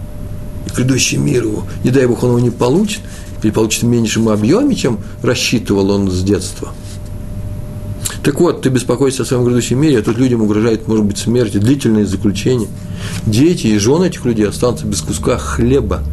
[0.66, 3.02] И грядущий мир его, не дай Бог, он его не получит,
[3.44, 6.70] или получит в меньшем объеме, чем рассчитывал он с детства–
[8.28, 11.58] так вот, ты беспокоишься о своем грядущем мире, а тут людям угрожает, может быть, смерть,
[11.58, 12.68] длительное заключение.
[13.26, 16.04] Дети и жены этих людей останутся без куска хлеба,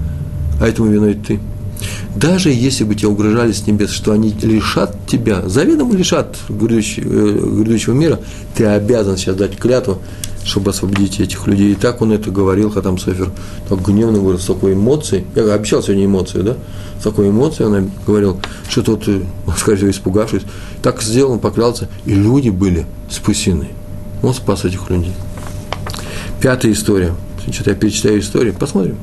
[0.60, 1.40] а этому виной ты.
[2.14, 7.62] Даже если бы тебе угрожали с небес, что они лишат тебя, заведомо лишат грядущего, э,
[7.62, 8.20] грядущего мира,
[8.54, 9.98] ты обязан сейчас дать клятву,
[10.44, 11.72] чтобы освободить этих людей.
[11.72, 13.30] И так он это говорил, Хатам Софер,
[13.68, 15.24] так гневно говорил, с такой эмоцией.
[15.34, 16.56] Я обещал сегодня эмоцию, да?
[17.00, 19.22] С такой эмоцией он говорил, что тот, э,
[19.56, 20.42] скорее всего, испугавшись,
[20.82, 23.68] так сделал, он поклялся, и люди были спасены.
[24.22, 25.14] Он спас этих людей.
[26.40, 27.14] Пятая история.
[27.50, 28.96] Что-то я перечитаю историю, посмотрим.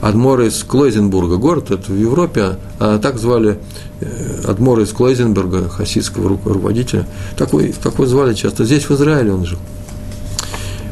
[0.00, 3.58] Адмор из Клойзенбурга, город, это в Европе, а так звали
[4.00, 7.06] э, Адмор из Клойзенбурга, хасидского руководителя.
[7.36, 8.64] Такой, такой звали часто.
[8.64, 9.58] Здесь, в Израиле он жил.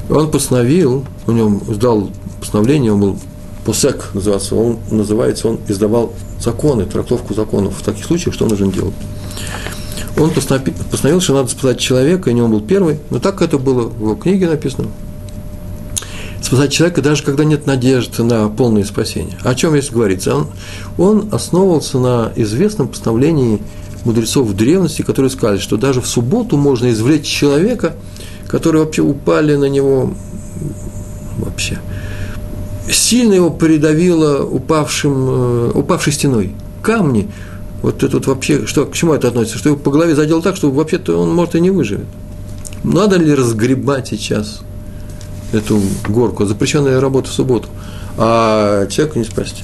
[0.08, 3.18] Он постановил, у него сдал постановление, он был
[3.64, 8.94] посек называется, он называется, он издавал законы, трактовку законов в таких случаях, что нужно делать.
[10.18, 13.88] Он постановил, что надо спасать человека, и не он был первый, но так это было
[13.88, 14.88] в его книге написано.
[16.40, 19.36] спасать человека, даже когда нет надежды на полное спасение.
[19.44, 20.34] О чем здесь говорится?
[20.34, 20.46] Он,
[20.96, 23.60] он основывался на известном постановлении
[24.04, 27.94] мудрецов в древности, которые сказали, что даже в субботу можно извлечь человека,
[28.48, 30.12] который вообще упали на него
[31.38, 31.78] вообще.
[32.90, 36.54] Сильно его придавило упавшим, э, упавшей стеной.
[36.82, 37.30] Камни,
[37.82, 39.58] вот это вот вообще, что, к чему это относится?
[39.58, 42.06] Что его по голове задел так, что вообще-то он, может, и не выживет.
[42.82, 44.62] Надо ли разгребать сейчас
[45.52, 46.46] эту горку?
[46.46, 47.68] Запрещенная работа в субботу.
[48.16, 49.62] А человека не спасти.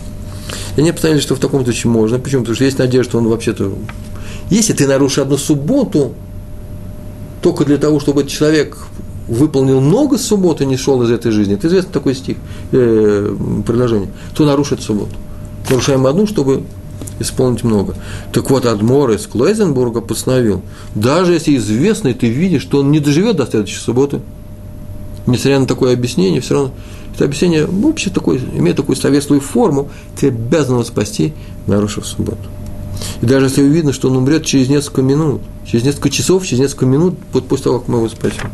[0.76, 2.18] И они постановили, что в таком случае можно.
[2.18, 2.42] Почему?
[2.42, 3.72] Потому что есть надежда, что он вообще-то...
[4.50, 6.14] Если ты нарушишь одну субботу,
[7.44, 8.78] только для того, чтобы этот человек
[9.28, 12.38] выполнил много суббот и не шел из этой жизни, это известный такой стих,
[12.72, 15.14] э, предложение, то нарушит субботу.
[15.68, 16.62] Нарушаем одну, чтобы
[17.20, 17.96] исполнить много.
[18.32, 20.62] Так вот, Адмор из Клойзенбурга постановил,
[20.94, 24.22] даже если известный, ты видишь, что он не доживет до следующей субботы,
[25.26, 26.70] несмотря на такое объяснение, все равно
[27.14, 31.34] это объяснение вообще такое, имеет такую советскую форму, ты обязан его спасти,
[31.66, 32.48] нарушив субботу.
[33.20, 36.86] И даже если видно, что он умрет через несколько минут, через несколько часов, через несколько
[36.86, 38.50] минут, вот после того, как мы его спасем.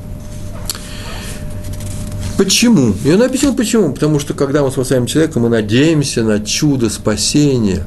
[2.41, 2.95] Почему?
[3.05, 3.93] И он объяснил почему.
[3.93, 7.85] Потому что когда мы спасаем человека, мы надеемся на чудо спасения,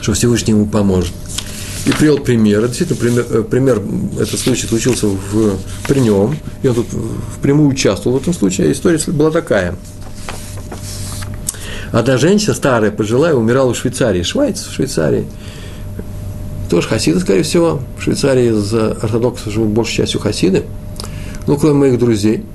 [0.00, 1.12] что Всевышний ему поможет.
[1.84, 2.66] И привел пример.
[2.66, 3.82] Действительно, пример, э, пример
[4.18, 6.86] этот случай случился в, при нем, и он тут
[7.36, 8.68] впрямую участвовал в этом случае.
[8.68, 9.74] А история была такая.
[11.92, 14.22] Одна женщина, старая, пожилая, умирала в Швейцарии.
[14.22, 15.24] Швайц в Швейцарии.
[16.68, 17.80] Тоже хасиды, скорее всего.
[17.98, 20.64] В Швейцарии из ортодоксов живут большей частью хасиды.
[21.46, 22.44] Ну, кроме моих друзей–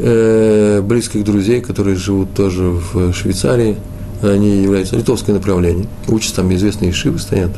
[0.00, 3.76] э, близких друзей, которые живут тоже в Швейцарии,
[4.22, 7.50] они являются литовское направление, учатся там известные шивы стоят.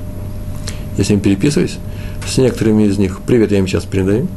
[0.97, 1.79] Я с ними переписываюсь,
[2.27, 4.29] с некоторыми из них, привет я им сейчас передаю,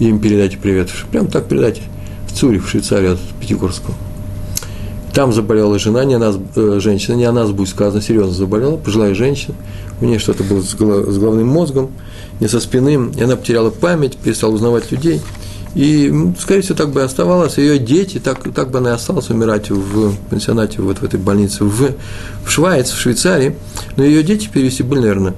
[0.00, 1.82] им передайте привет, прям так передайте,
[2.26, 3.94] в Цюрих, в Швейцарии от Пятигорского.
[5.14, 9.54] Там заболела жена, не она, э, женщина, не она, будет сказано, серьезно заболела, пожилая женщина,
[10.00, 11.90] у нее что-то было с, головным мозгом,
[12.40, 15.20] не со спины, и она потеряла память, перестала узнавать людей–
[15.74, 17.56] и, скорее всего, так бы и оставалось.
[17.56, 21.64] Ее дети, так, так бы она и осталась умирать в пансионате, вот в этой больнице
[21.64, 21.94] в,
[22.44, 23.56] в Швайц, в Швейцарии.
[23.96, 25.34] Но ее дети перевести были, наверное,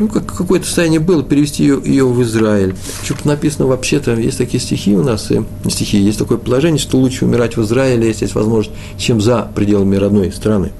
[0.00, 2.74] ну, как, какое-то состояние было, перевести ее, ее в Израиль.
[3.02, 7.24] Что-то написано вообще-то, есть такие стихи у нас, и, стихи, есть такое положение, что лучше
[7.24, 10.72] умирать в Израиле, если есть возможность, чем за пределами родной страны.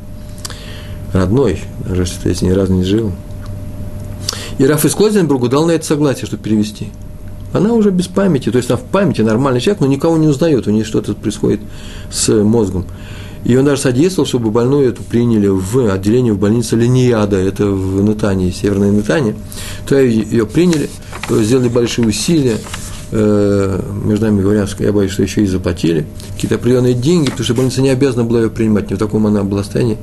[1.13, 3.13] Родной, даже если ты ни разу не жил.
[4.59, 6.89] И Раф из Клозенбургу дал на это согласие, чтобы перевести–
[7.53, 10.67] она уже без памяти, то есть она в памяти нормальный человек, но никого не узнает,
[10.67, 11.61] у нее что-то происходит
[12.11, 12.87] с мозгом.
[13.45, 18.03] И он даже содействовал, чтобы больную эту приняли в отделение в больнице Линиада, это в
[18.03, 19.35] Натании, северной Натане.
[19.87, 20.91] То ее приняли,
[21.31, 22.59] сделали большие усилия,
[23.11, 27.55] э, между нами говоря, я боюсь, что еще и заплатили какие-то определенные деньги, потому что
[27.55, 29.99] больница не обязана была ее принимать, не в таком она была состоянии,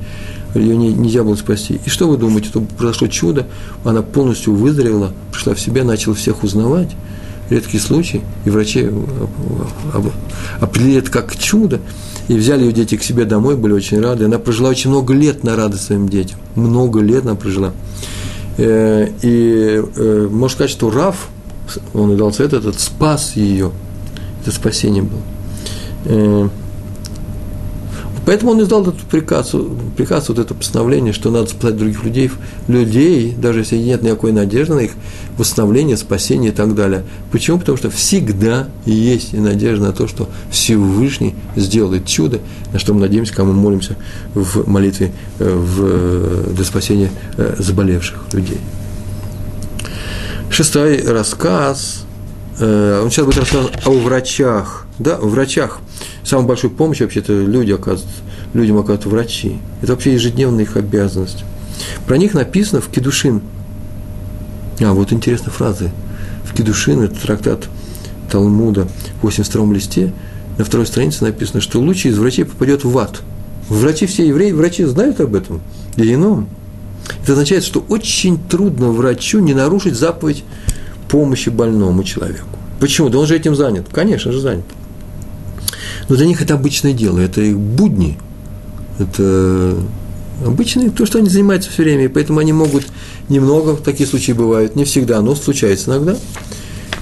[0.54, 1.80] ее не, нельзя было спасти.
[1.84, 3.46] И что вы думаете, то произошло чудо,
[3.84, 6.90] она полностью выздоровела, пришла в себя, начала всех узнавать,
[7.50, 8.88] редкий случай, и врачи
[10.60, 11.80] определили это как чудо,
[12.28, 14.24] и взяли ее дети к себе домой, были очень рады.
[14.24, 16.38] Она прожила очень много лет на радость своим детям.
[16.54, 17.72] Много лет она прожила.
[18.58, 21.28] Э, и э, можно сказать, что Раф,
[21.94, 23.70] он и дал совет этот, спас ее.
[24.42, 26.50] Это спасение было.
[28.26, 29.54] Поэтому он издал этот приказ,
[29.96, 32.28] приказ, вот это постановление, что надо спасать других людей,
[32.66, 34.90] людей, даже если нет никакой надежды на их
[35.38, 37.04] восстановление, спасение и так далее.
[37.30, 37.60] Почему?
[37.60, 42.40] Потому что всегда есть надежда на то, что Всевышний сделает чудо,
[42.72, 43.96] на что мы надеемся, когда мы молимся
[44.34, 48.58] в молитве э, в, э, для спасения э, заболевших людей.
[50.50, 52.05] Шестой рассказ,
[52.58, 55.80] он сейчас будет рассказывать о врачах, да, о врачах–
[56.26, 58.14] самую большую помощь вообще-то люди оказывают,
[58.52, 59.58] людям оказывают врачи.
[59.80, 61.44] Это вообще ежедневная их обязанность.
[62.06, 63.42] Про них написано в Кедушин.
[64.80, 65.92] А, вот интересная фраза.
[66.44, 67.68] В Кедушин, это трактат
[68.30, 68.88] Талмуда,
[69.20, 70.12] в 82 листе,
[70.58, 73.22] на второй странице написано, что лучший из врачей попадет в ад.
[73.68, 75.60] Врачи все евреи, врачи знают об этом.
[75.96, 76.48] Геном.
[77.22, 80.44] Это означает, что очень трудно врачу не нарушить заповедь
[81.08, 82.48] помощи больному человеку.
[82.80, 83.08] Почему?
[83.08, 83.86] Да он же этим занят.
[83.90, 84.64] Конечно же занят.
[86.08, 88.16] Но для них это обычное дело, это их будни,
[88.98, 89.76] это
[90.44, 92.84] обычное, то, что они занимаются все время, и поэтому они могут
[93.28, 96.16] немного, такие случаи бывают, не всегда, но случается иногда.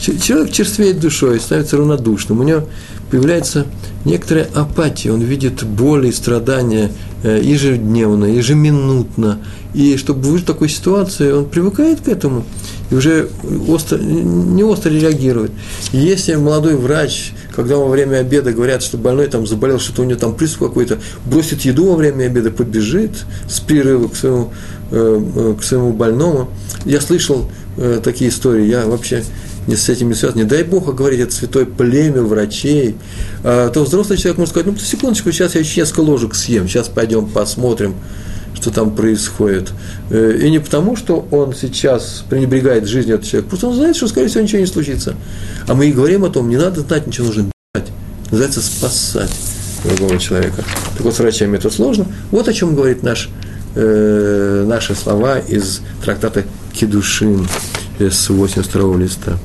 [0.01, 2.69] Человек черствеет душой, становится равнодушным, у него
[3.11, 3.67] появляется
[4.05, 6.91] некоторая апатия, он видит боли и страдания
[7.23, 9.39] э, ежедневно, ежеминутно,
[9.73, 12.45] и чтобы выжить в такой ситуации, он привыкает к этому,
[12.91, 13.29] и уже
[13.69, 15.53] остро, не остро реагирует.
[15.93, 20.19] Если молодой врач, когда во время обеда говорят, что больной там заболел, что-то у него
[20.19, 23.13] там приступ какой-то, бросит еду во время обеда, побежит
[23.49, 24.53] с прерыва к своему,
[24.91, 26.51] э, э, к своему больному.
[26.85, 29.25] Я слышал э, такие истории, я вообще
[29.67, 32.97] не с этим не связан, не дай Бог а говорить, это святой племя врачей,
[33.43, 36.89] а, то взрослый человек может сказать, ну, секундочку, сейчас я еще несколько ложек съем, сейчас
[36.89, 37.95] пойдем посмотрим,
[38.55, 39.73] что там происходит.
[40.11, 44.09] Э, и не потому, что он сейчас пренебрегает жизнью этого человека, просто он знает, что,
[44.09, 45.15] скорее всего, ничего не случится.
[45.67, 47.91] А мы и говорим о том, не надо знать, ничего нужно бежать.
[48.31, 49.31] Называется спасать
[49.85, 50.65] другого человека.
[50.97, 52.07] Так вот, с врачами это сложно.
[52.31, 53.29] Вот о чем говорит наш,
[53.75, 57.47] э, наши слова из трактата Кедушин
[57.99, 59.39] с 82 листа.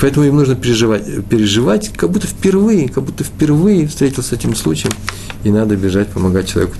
[0.00, 4.92] Поэтому им нужно переживать, переживать, как будто впервые, как будто впервые встретился с этим случаем,
[5.42, 6.76] и надо бежать, помогать человеку.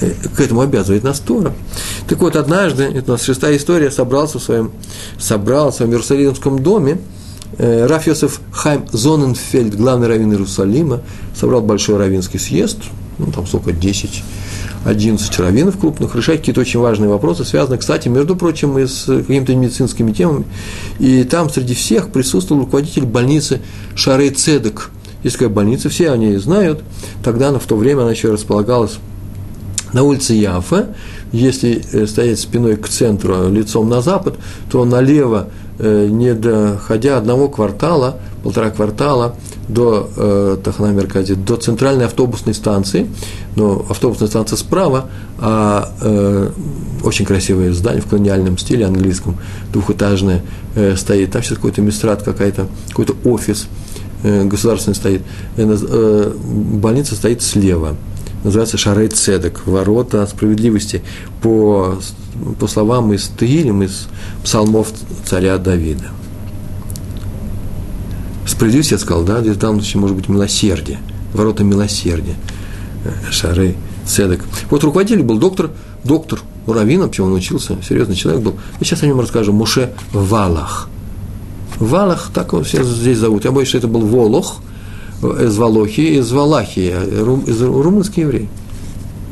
[0.00, 1.52] Э, к этому обязывает нас Тора.
[2.08, 4.72] Так вот, однажды, это у нас шестая история, собрался в своем,
[5.18, 6.98] собрал в Иерусалимском доме,
[7.58, 7.86] э,
[8.52, 11.02] Хайм Зоненфельд, главный раввин Иерусалима,
[11.38, 12.78] собрал большой раввинский съезд,
[13.18, 14.22] ну, там сколько, 10
[14.82, 19.54] 11 раввинов крупных, решать какие-то очень важные вопросы, связанные, кстати, между прочим, и с какими-то
[19.54, 20.46] медицинскими темами.
[20.98, 23.60] И там среди всех присутствовал руководитель больницы
[23.94, 24.88] Шарей Цедек.
[25.22, 26.82] Есть такая больница, все они знают.
[27.22, 28.98] Тогда, она, в то время, она еще располагалась
[29.92, 30.88] на улице Яфа.
[31.32, 34.36] Если э, стоять спиной к центру, лицом на запад,
[34.70, 35.48] то налево,
[35.78, 39.34] э, не доходя одного квартала, полтора квартала,
[39.68, 41.00] до э, Тахана
[41.36, 43.08] до центральной автобусной станции,
[43.56, 45.06] но автобусная станция справа,
[45.38, 46.50] а э,
[47.04, 49.36] очень красивое здание в колониальном стиле английском,
[49.72, 50.42] двухэтажное
[50.74, 53.68] э, стоит, там сейчас какой-то мистрат, какая-то, какой-то офис
[54.24, 55.22] э, государственный стоит,
[55.56, 57.96] э, э, больница стоит слева,
[58.44, 61.02] называется Шарей Цедек, ворота справедливости,
[61.42, 61.98] по,
[62.58, 64.08] по словам из Тегилем, из
[64.42, 64.92] псалмов
[65.24, 66.10] царя Давида.
[68.46, 70.98] Справедливость, я сказал, да, здесь в данном случае может быть милосердие,
[71.34, 72.34] ворота милосердия,
[73.04, 73.76] э, шары,
[74.06, 74.40] цедок.
[74.70, 75.70] Вот руководитель был доктор,
[76.04, 78.54] доктор Равин, почему он учился, серьезный человек был.
[78.80, 80.88] И сейчас о нем расскажем, Муше Валах.
[81.78, 83.44] Валах, так его все здесь зовут.
[83.44, 84.60] Я боюсь, что это был Волох
[85.22, 86.90] из Волохи, из Валахии,
[87.46, 88.48] из румынский еврей.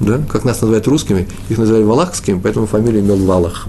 [0.01, 0.21] Да?
[0.31, 3.67] Как нас называют русскими, их называли валахскими, поэтому фамилия имел Валах.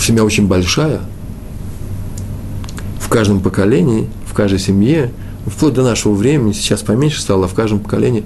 [0.00, 1.00] Семья очень большая,
[3.00, 5.12] в каждом поколении, в каждой семье,
[5.46, 8.22] вплоть до нашего времени, сейчас поменьше стало, в каждом поколении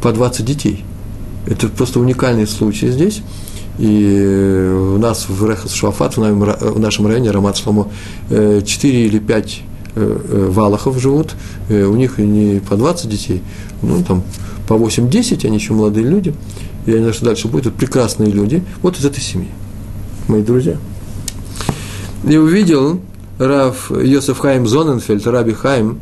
[0.00, 0.84] по 20 детей.
[1.46, 3.22] Это просто уникальный случай здесь.
[3.78, 7.88] И у нас в Рехас Шуафат, в нашем районе, Рамат Шломо,
[8.28, 11.34] 4 э, или 5 э, э, валахов живут,
[11.68, 13.42] у них не по 20 детей,
[13.82, 14.22] ну, там,
[14.68, 16.34] по 8-10, они еще молодые люди,
[16.86, 19.48] не знаю, что дальше будет, это прекрасные люди, вот из этой семьи,
[20.28, 20.76] мои друзья.
[22.24, 23.00] И увидел,
[23.38, 26.00] Рав Йосеф Хайм Зоненфельд, Раби Хайм,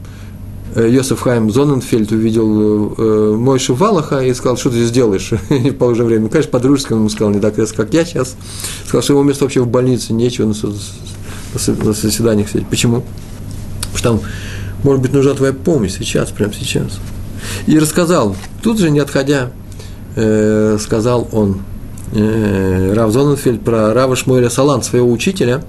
[0.74, 5.72] э, Йосеф Хайм Зоненфельд увидел э, Мойшу Валаха и сказал, что ты здесь делаешь в
[5.72, 6.28] положенное время.
[6.28, 8.36] Конечно, по-дружески он ему сказал, не так резко, как я сейчас.
[8.86, 10.54] Сказал, что ему место вообще в больнице, нечего на,
[11.84, 12.68] на заседаниях сидеть.
[12.68, 13.02] Почему?
[14.04, 14.20] Там,
[14.82, 17.00] может быть, нужна твоя помощь сейчас, прямо сейчас.
[17.66, 19.50] И рассказал, тут же, не отходя,
[20.14, 21.62] э, сказал он,
[22.12, 25.64] э, Рав Зоненфельд про Рава Шмуэля Салан, своего учителя,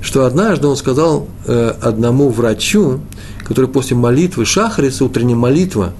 [0.00, 3.00] что однажды он сказал э, одному врачу,
[3.44, 5.92] который после молитвы Шахарис, утренняя молитва,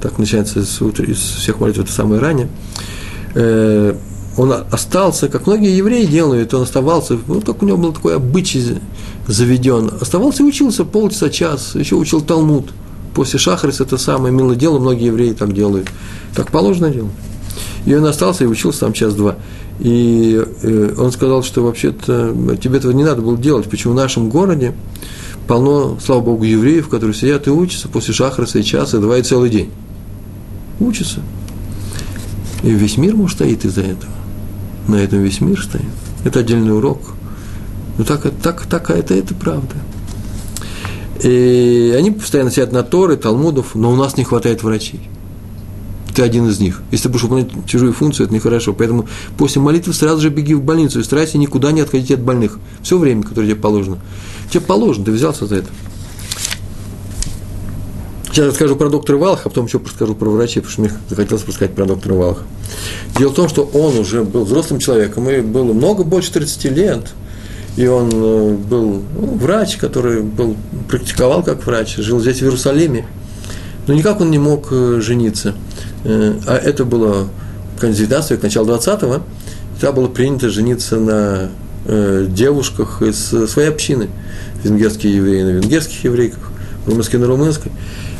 [0.00, 2.48] так начинается из, из всех молитв, это самое ранее,
[3.34, 3.94] э,
[4.38, 8.78] он остался, как многие евреи делают, он оставался, ну, как у него был такой обычай
[9.26, 12.70] заведен, оставался и учился полчаса, час, еще учил Талмуд.
[13.14, 15.88] После Шахариса это самое милое дело, многие евреи так делают.
[16.36, 17.08] Так положено дело.
[17.84, 19.34] И он остался и учился там час-два.
[19.80, 24.30] И э, он сказал, что вообще-то тебе этого не надо было делать, почему в нашем
[24.30, 24.72] городе
[25.48, 29.50] полно, слава Богу, евреев, которые сидят и учатся после шахраса и часа, два и целый
[29.50, 29.70] день.
[30.78, 31.22] Учатся.
[32.62, 34.17] И весь мир, может, стоит из-за этого.
[34.88, 35.84] На этом весь мир стоит.
[36.24, 37.00] Это отдельный урок.
[37.96, 39.76] Ну, так, так, так это, это правда.
[41.22, 45.08] И они постоянно сидят на Торы, Талмудов, но у нас не хватает врачей
[46.18, 46.82] ты один из них.
[46.90, 48.72] Если ты будешь выполнять чужую функцию, это нехорошо.
[48.72, 49.06] Поэтому
[49.36, 52.58] после молитвы сразу же беги в больницу и старайся никуда не отходить от больных.
[52.82, 53.98] Все время, которое тебе положено.
[54.50, 55.68] Тебе положено, ты взялся за это.
[58.38, 61.44] Сейчас расскажу про доктора Валаха, а потом еще расскажу про врачей, потому что мне захотелось
[61.44, 62.42] рассказать про доктора Валаха.
[63.18, 67.06] Дело в том, что он уже был взрослым человеком, и было много больше 30 лет,
[67.76, 70.56] и он э, был ну, врач, который был,
[70.88, 73.06] практиковал как врач, жил здесь, в Иерусалиме,
[73.88, 75.56] но никак он не мог э, жениться–
[76.04, 77.28] Э, а это было
[77.78, 79.22] конец 19 века, начало 20-го,
[79.80, 81.50] тогда было принято жениться на
[81.86, 84.10] девушках из своей общины.
[84.62, 86.50] Венгерские евреи на венгерских еврейках,
[86.88, 87.72] румынские на румынской,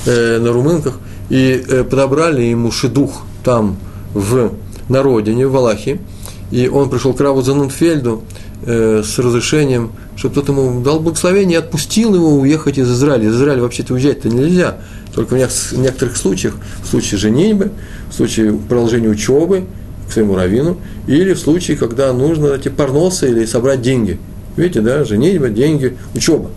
[0.06, 0.98] э, на румынках.
[1.30, 3.76] И э, подобрали ему шедух там,
[4.14, 4.52] в,
[4.88, 6.00] на родине, в Валахии.
[6.50, 8.22] И он пришел к Раву Занунфельду
[8.64, 13.28] э, с разрешением, чтобы тот ему дал благословение и отпустил его уехать из Израиля.
[13.28, 14.78] Из Израиля вообще-то уезжать-то нельзя.
[15.14, 17.72] Только в некоторых случаях, в случае женитьбы,
[18.10, 19.64] в случае продолжения учебы
[20.08, 24.18] к своему раввину, или в случае, когда нужно эти парносы или собрать деньги.
[24.56, 26.50] Видите, да, женитьба, деньги, учеба.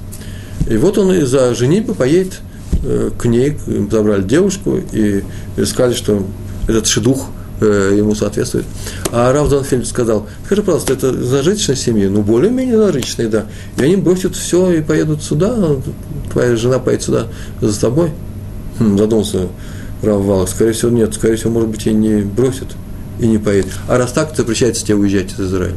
[0.69, 2.39] И вот он из-за женитьбы поедет
[2.83, 3.57] э, к ней,
[3.89, 5.23] забрали девушку и
[5.65, 6.23] сказали, что
[6.67, 7.27] этот шедух
[7.59, 8.65] э, ему соответствует.
[9.11, 12.09] А Рав Занфельд сказал, скажи, пожалуйста, это зажиточная семья?
[12.09, 13.45] Ну, более-менее зажиточная, да.
[13.77, 15.57] И они бросят все и поедут сюда,
[16.31, 17.27] твоя жена поедет сюда
[17.59, 18.11] за тобой.
[18.79, 19.47] Хм, задумался
[20.01, 20.49] Рав Валах.
[20.49, 21.13] Скорее всего, нет.
[21.13, 22.67] Скорее всего, может быть, и не бросит,
[23.19, 23.71] и не поедет.
[23.87, 25.75] А раз так, то запрещается тебе уезжать из Израиля.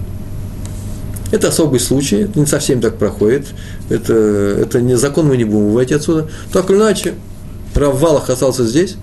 [1.35, 3.49] Это особый случай, не совсем так проходит.
[3.89, 6.29] Это, это не закон, мы не будем выводить отсюда.
[6.53, 7.15] Так или иначе,
[7.75, 8.95] Рав Валах остался здесь,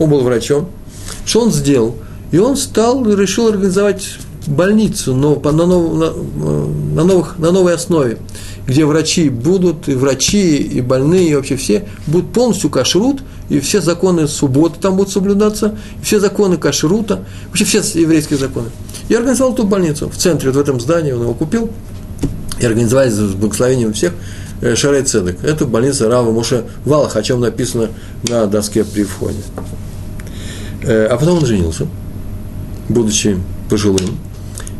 [0.00, 0.68] он был врачом.
[1.24, 1.94] Что он сделал?
[2.32, 4.18] И он стал, решил организовать
[4.48, 6.10] больницу но, на, нов, на,
[6.94, 8.18] на, новых, на новой основе
[8.66, 13.80] где врачи будут, и врачи, и больные, и вообще все будут полностью кашрут, и все
[13.80, 18.70] законы субботы там будут соблюдаться, и все законы кашрута, вообще все еврейские законы.
[19.08, 21.70] Я организовал эту больницу в центре, вот в этом здании, он его купил,
[22.58, 24.12] и организовали с благословением всех
[24.60, 25.44] э, Шарей Цедек.
[25.44, 27.90] Это больница Рава Муше Валах, о чем написано
[28.28, 29.38] на доске при входе.
[30.82, 31.86] Э, а потом он женился,
[32.88, 33.38] будучи
[33.68, 34.18] пожилым,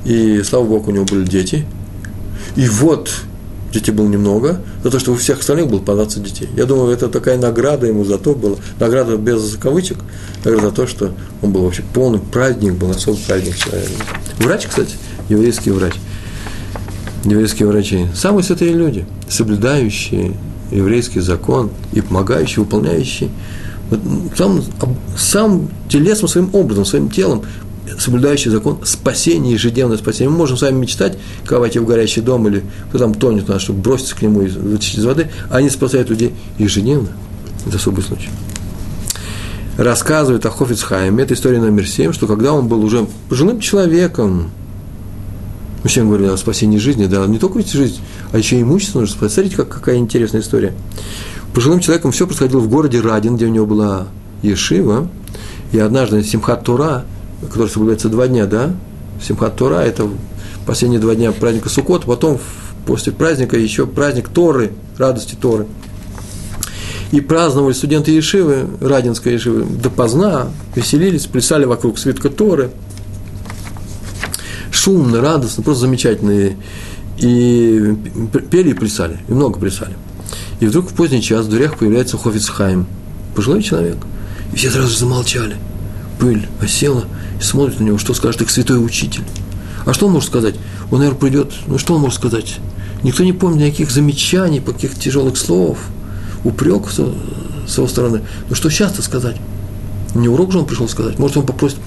[0.05, 1.67] и, слава Богу, у него были дети.
[2.55, 3.11] И вот
[3.81, 6.49] детей было немного, за то, что у всех остальных было по 20 детей.
[6.57, 9.99] Я думаю, это такая награда ему за то была, награда без кавычек,
[10.45, 11.13] награда за то, что
[11.43, 13.93] он был вообще полный праздник, был особый праздник человека.
[14.39, 14.97] Врач, кстати,
[15.29, 15.95] еврейский врач,
[17.25, 20.35] еврейские врачи, самые святые люди, соблюдающие
[20.71, 23.31] еврейский закон и помогающие, выполняющие
[24.37, 24.63] сам,
[25.17, 27.45] сам телесом, своим образом, своим телом
[27.99, 30.31] соблюдающий закон спасения, ежедневное спасение.
[30.31, 33.61] Мы можем с вами мечтать, когда войти в горящий дом или кто там тонет, надо,
[33.61, 37.09] чтобы броситься к нему и вытащить из воды, а они спасают людей ежедневно.
[37.67, 38.29] Это особый случай.
[39.77, 44.51] Рассказывает о Хофицхайме, это история номер семь, что когда он был уже пожилым человеком,
[45.83, 48.01] мы сегодня говорили о спасении жизни, да, не только жизнь,
[48.33, 49.35] а еще и имущество нужно спасать.
[49.35, 50.73] Смотрите, как, какая интересная история.
[51.55, 54.07] Пожилым человеком все происходило в городе Радин, где у него была
[54.43, 55.09] Ешива,
[55.73, 57.05] и однажды Симхат Тура–
[57.41, 58.73] который соблюдается два дня, да,
[59.23, 60.09] Симхат Тора, это
[60.67, 62.39] последние два дня праздника Суккот, потом
[62.87, 65.67] после праздника еще праздник Торы, радости Торы.
[67.13, 72.71] И праздновали студенты Ешивы, Радинской Ешивы, допоздна, веселились, плясали вокруг свитка Торы.
[74.73, 76.57] Шумно, радостно, просто замечательные.
[77.19, 77.97] И
[78.51, 79.97] пели и плясали, и много плясали.
[80.59, 82.87] И вдруг в поздний час в дверях появляется Хофицхайм,
[83.35, 83.99] пожилой человек.
[84.53, 85.57] И все сразу замолчали.
[86.19, 87.05] Пыль осела,
[87.41, 89.25] и смотрит на него, что скажет их святой учитель.
[89.85, 90.57] А что он может сказать?
[90.91, 92.59] Он, наверное, придет, ну что он может сказать?
[93.03, 95.79] Никто не помнит никаких замечаний, каких тяжелых слов,
[96.45, 98.23] упреков с его стороны.
[98.49, 99.37] Ну что сейчас-то сказать?
[100.15, 101.19] Не урок же он пришел сказать.
[101.19, 101.79] Может, он попросит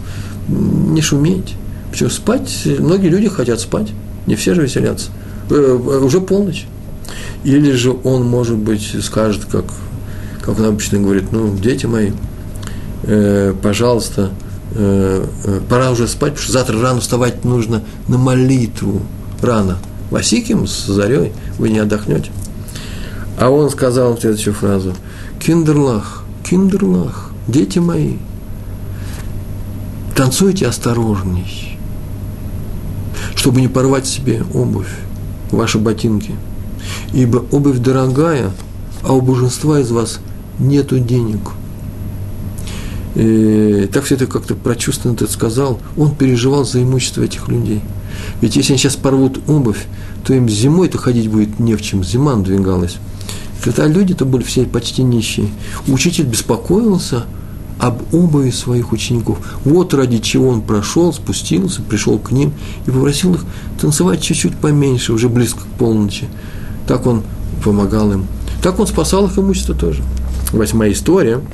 [0.47, 1.55] не шуметь.
[1.91, 2.67] Почему спать?
[2.79, 3.87] Многие люди хотят спать.
[4.27, 5.09] Не все же веселятся.
[5.49, 6.67] Э, э, уже полночь.
[7.43, 9.65] Или же он, может быть, скажет, как,
[10.41, 12.11] как он обычно говорит, ну, дети мои,
[13.03, 19.01] э, пожалуйста, э, пора уже спать, потому что завтра рано вставать нужно на молитву.
[19.41, 19.77] Рано.
[20.11, 22.31] Васиким с зарей вы не отдохнете.
[23.39, 24.95] А он сказал следующую фразу.
[25.39, 28.15] Киндерлах, киндерлах, дети мои,
[30.15, 31.77] танцуйте осторожней,
[33.35, 34.91] чтобы не порвать себе обувь,
[35.51, 36.33] ваши ботинки.
[37.13, 38.51] Ибо обувь дорогая,
[39.03, 40.19] а у божества из вас
[40.59, 41.39] нету денег–
[43.91, 47.81] так все это как-то прочувственно это сказал, он переживал за имущество этих людей.
[48.39, 49.87] Ведь если они сейчас порвут обувь,
[50.23, 52.97] то им зимой-то ходить будет не в чем, зима надвигалась.
[53.61, 55.49] Когда люди-то были все почти нищие.
[55.87, 57.25] Учитель беспокоился
[57.77, 59.37] об обуви своих учеников.
[59.65, 62.53] Вот ради чего он прошел, спустился, пришел к ним
[62.85, 63.43] и попросил их
[63.81, 66.27] танцевать чуть-чуть поменьше, уже близко к полночи.
[66.87, 67.23] Так он
[67.63, 68.27] помогал им.
[68.61, 70.03] Так он спасал их имущество тоже.
[70.53, 71.41] Восьмая история–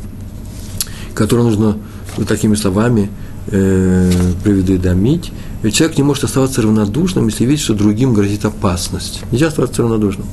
[1.15, 1.77] которую нужно
[2.17, 3.09] вот такими словами
[3.47, 4.11] э,
[4.43, 5.31] предвидомить.
[5.63, 9.21] Ведь человек не может оставаться равнодушным, если видит, что другим грозит опасность.
[9.31, 10.27] Нельзя оставаться равнодушным.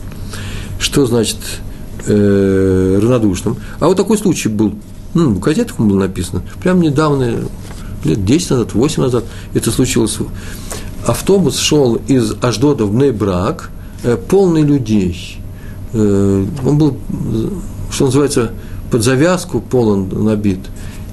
[0.78, 1.38] Что значит
[2.06, 3.56] э, равнодушным?
[3.80, 4.74] А вот такой случай был.
[5.14, 6.42] Ну, в газетах было написано.
[6.60, 7.44] Прямо недавно,
[8.04, 9.24] лет 10 назад, 8 назад
[9.54, 10.18] это случилось.
[11.06, 13.70] автобус шел из Аждода в Нейбрак,
[14.02, 15.38] э, полный людей.
[15.92, 16.96] Э, он был,
[17.90, 18.52] что называется,
[18.92, 20.58] под завязку полон набит.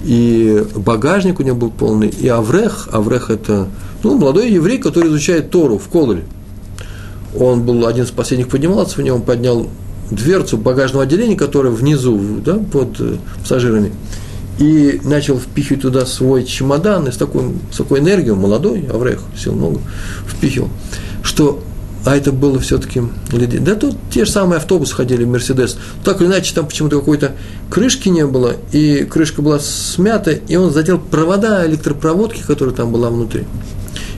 [0.03, 3.69] И багажник у него был полный, и Аврех, Аврех это
[4.03, 6.25] ну, молодой еврей, который изучает Тору в Колоре.
[7.37, 9.67] Он был один из последних поднимался в нем, поднял
[10.11, 13.93] дверцу багажного отделения, которое внизу, да, под э, пассажирами,
[14.57, 19.53] и начал впихивать туда свой чемодан, и с такой, с такой энергией, молодой, Аврех, сил
[19.53, 19.79] много,
[20.27, 20.69] впихивал,
[21.23, 21.61] что
[22.05, 23.59] а это было все-таки людей.
[23.59, 25.77] Да тут те же самые автобусы ходили, Мерседес.
[26.03, 27.33] Так или иначе, там почему-то какой-то
[27.69, 33.09] крышки не было, и крышка была смята, и он задел провода электропроводки, которая там была
[33.09, 33.45] внутри.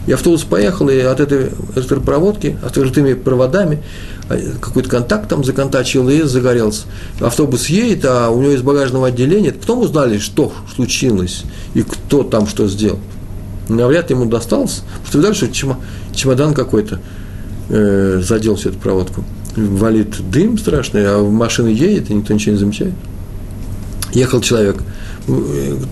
[0.08, 3.84] И автобус поехал, и от этой электропроводки, открытыми проводами,
[4.30, 6.84] а, какой-то контакт там законтачил и загорелся.
[7.20, 12.48] Автобус едет, а у него из багажного отделения, потом узнали, что случилось и кто там
[12.48, 13.00] что сделал.
[13.70, 15.48] Навряд ему что видали, что
[16.14, 17.00] чемодан какой-то
[17.72, 19.24] э, задел всю эту проводку.
[19.56, 22.94] Валит дым страшный, а машина едет, и никто ничего не замечает.
[24.14, 24.78] Ехал человек–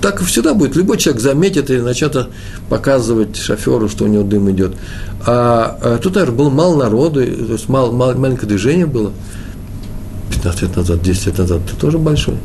[0.02, 0.76] так всегда будет.
[0.76, 2.16] Любой человек заметит и начнет
[2.68, 4.74] показывать шоферу, что у него дым идет.
[5.26, 9.12] А, а тут, наверное, было мало народу, то есть мало, мало, маленькое движение было.
[10.30, 12.36] 15 лет назад, 10 лет назад, ты тоже большой.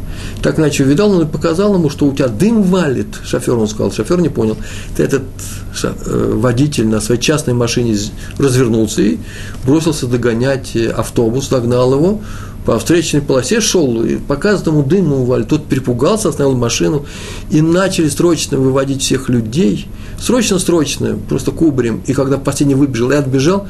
[0.43, 3.20] Так иначе увидал, он и показал ему, что у тебя дым валит.
[3.24, 4.57] Шофер, он сказал, шофер не понял.
[4.97, 5.22] Ты этот
[5.82, 7.97] э, водитель на своей частной машине
[8.39, 9.18] развернулся и
[9.64, 12.20] бросился догонять э, автобус, догнал его,
[12.64, 15.49] по встречной полосе шел, и по каждому дыму валит.
[15.49, 17.05] Тот перепугался, остановил машину,
[17.51, 19.87] и начали срочно выводить всех людей.
[20.18, 22.03] Срочно-срочно, просто кубарем.
[22.07, 23.68] И когда последний выбежал и отбежал,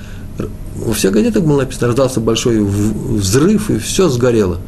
[0.76, 4.58] во всех газетах было написано, раздался большой взрыв, и все сгорело.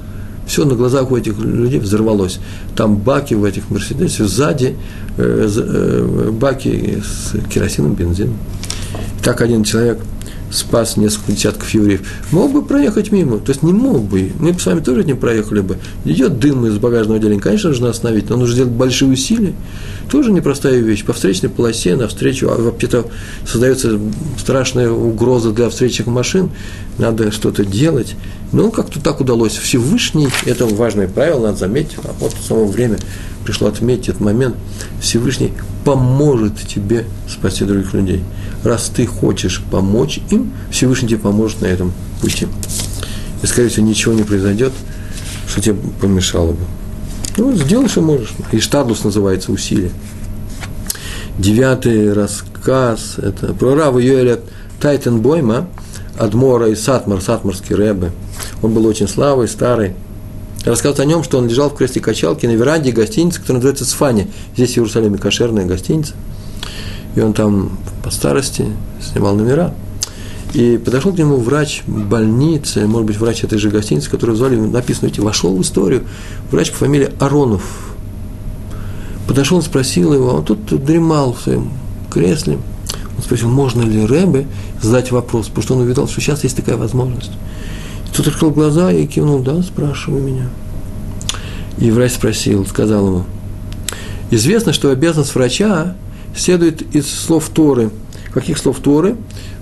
[0.46, 2.38] Все на глазах у этих людей взорвалось.
[2.76, 4.76] Там баки в этих Мерседесе, сзади
[5.16, 8.36] э, э, баки с керосином, бензином.
[9.22, 9.98] Так один человек–
[10.50, 14.60] спас несколько десятков евреев, мог бы проехать мимо, то есть не мог бы, мы бы
[14.60, 15.78] с вами тоже не проехали бы.
[16.04, 19.54] Идет дым из багажного отделения, конечно, нужно остановить, но нужно сделать большие усилия,
[20.10, 21.04] тоже непростая вещь.
[21.04, 23.06] По встречной полосе, навстречу, а вообще-то
[23.46, 23.98] создается
[24.38, 26.50] страшная угроза для встречных машин,
[26.98, 28.14] надо что-то делать.
[28.52, 29.56] Ну, как-то так удалось.
[29.56, 32.98] Всевышний, это важное правило, надо заметить, а вот в само время
[33.44, 34.56] пришло отметить этот момент,
[35.00, 35.52] Всевышний
[35.84, 38.22] поможет тебе спасти других людей
[38.64, 42.48] раз ты хочешь помочь им, Всевышний тебе поможет на этом пути.
[43.42, 44.72] И, скорее всего, ничего не произойдет,
[45.48, 46.64] что тебе помешало бы.
[47.36, 48.32] Ну, сделай, что можешь.
[48.52, 49.90] И штадлус называется усилие.
[51.38, 54.40] Девятый рассказ, это про Раву Йоэля
[54.80, 55.68] Тайтенбойма,
[56.18, 58.10] Адмора и Сатмар, Сатмарский Рэбе.
[58.62, 59.94] Он был очень славый, старый.
[60.64, 64.28] Рассказывает о нем, что он лежал в кресле качалки на веранде гостиницы, которая называется Сфани.
[64.56, 66.14] Здесь в Иерусалиме кошерная гостиница–
[67.16, 67.70] и он там
[68.04, 68.66] по старости
[69.00, 69.74] снимал номера.
[70.52, 75.06] И подошел к нему врач больницы, может быть, врач этой же гостиницы, который звали, написано,
[75.06, 76.04] видите, вошел в историю,
[76.50, 77.62] врач по фамилии Аронов.
[79.26, 81.70] Подошел, спросил его, он тут дремал в своем
[82.10, 82.58] кресле.
[83.16, 84.46] Он спросил, можно ли Рэбе
[84.80, 87.32] задать вопрос, потому что он увидел, что сейчас есть такая возможность.
[88.06, 90.48] И тут открыл глаза и кивнул, да, спрашивай меня.
[91.78, 93.24] И врач спросил, сказал ему,
[94.30, 95.94] известно, что обязанность врача
[96.36, 97.90] следует из слов Торы.
[98.32, 99.16] Каких слов Торы?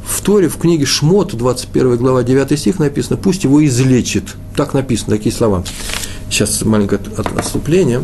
[0.05, 4.25] В Торе, в книге Шмот, 21 глава, 9 стих написано, пусть его излечит.
[4.57, 5.65] Так написано, такие слова.
[6.29, 7.01] Сейчас маленькое
[7.37, 8.03] отступление.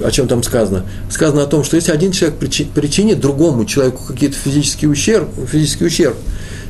[0.00, 0.84] О чем там сказано?
[1.10, 6.16] Сказано о том, что если один человек причинит другому человеку какие-то физический ущерб, физический ущерб,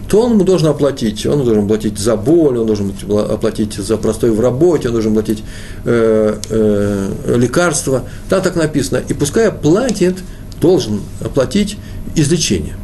[0.08, 1.24] то он ему должен оплатить.
[1.26, 2.92] Он должен оплатить за боль, он должен
[3.30, 5.42] оплатить за простой в работе, он должен оплатить
[5.84, 8.04] э, э, лекарства.
[8.28, 9.02] Там так написано.
[9.08, 10.16] И пускай платит
[10.62, 11.76] должен оплатить
[12.14, 12.76] излечение.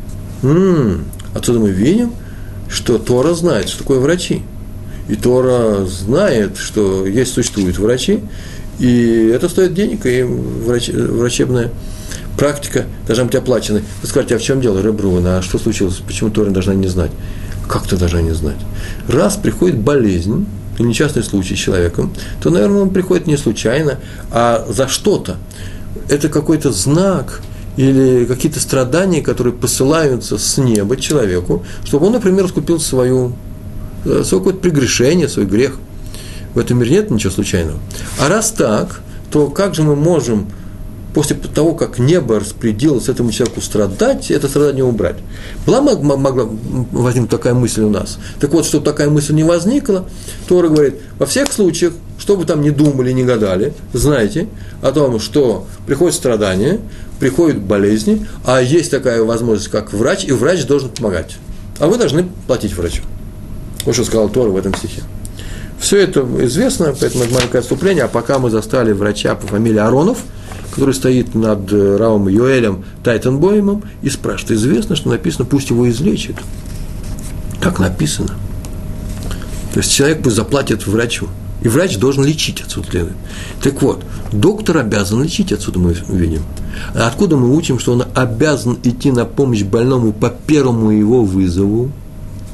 [0.43, 1.05] М-м,
[1.35, 2.13] отсюда мы видим,
[2.69, 4.43] что Тора знает, что такое врачи.
[5.09, 8.21] И Тора знает, что есть, существуют врачи,
[8.79, 11.71] и это стоит денег, и врач, врачебная
[12.37, 13.81] практика должна быть оплачена.
[14.03, 17.11] Вы скажете, а в чем дело, Ребруван, а что случилось, почему Тора должна не знать?
[17.67, 18.59] Как ты должна не знать?
[19.09, 20.47] Раз приходит болезнь,
[20.79, 22.13] или несчастный случай с человеком,
[22.43, 23.99] то, наверное, он приходит не случайно,
[24.31, 25.37] а за что-то.
[26.09, 27.41] Это какой-то знак,
[27.79, 33.35] или какие-то страдания, которые посылаются с неба человеку, чтобы он, например, искупил свою,
[34.05, 35.79] э, свое какое-то прегрешение, свой грех.
[36.55, 37.79] В этом мире нет ничего случайного.
[38.19, 39.01] А раз так,
[39.31, 40.49] то как же мы можем
[41.15, 45.17] после того, как небо распределилось этому человеку страдать, это страдание убрать.
[45.67, 46.49] Была могла
[46.93, 48.19] возникнуть такая мысль у нас.
[48.41, 50.07] Так вот, чтобы такая мысль не возникла,
[50.49, 54.49] Тора говорит, во всех случаях, что бы там ни думали, ни гадали, знайте
[54.83, 56.81] о том, что приходит страдание,
[57.19, 61.37] приходят болезни, а есть такая возможность, как врач, и врач должен помогать.
[61.79, 63.03] А вы должны платить врачу.
[63.85, 65.03] Вот что сказал Тор в этом стихе.
[65.79, 68.05] Все это известно, поэтому это маленькое отступление.
[68.05, 70.19] А пока мы застали врача по фамилии Аронов,
[70.71, 76.37] который стоит над э, Равом Йоэлем Тайтенбоемом и спрашивает, известно, что написано, пусть его излечит.
[77.61, 78.35] Как написано?
[79.73, 81.29] То есть человек пусть заплатит врачу.
[81.61, 83.17] И врач должен лечить отсюда следует.
[83.63, 86.43] Так вот, доктор обязан лечить отсюда мы видим.
[86.95, 91.91] А откуда мы учим, что он обязан идти на помощь больному по первому его вызову?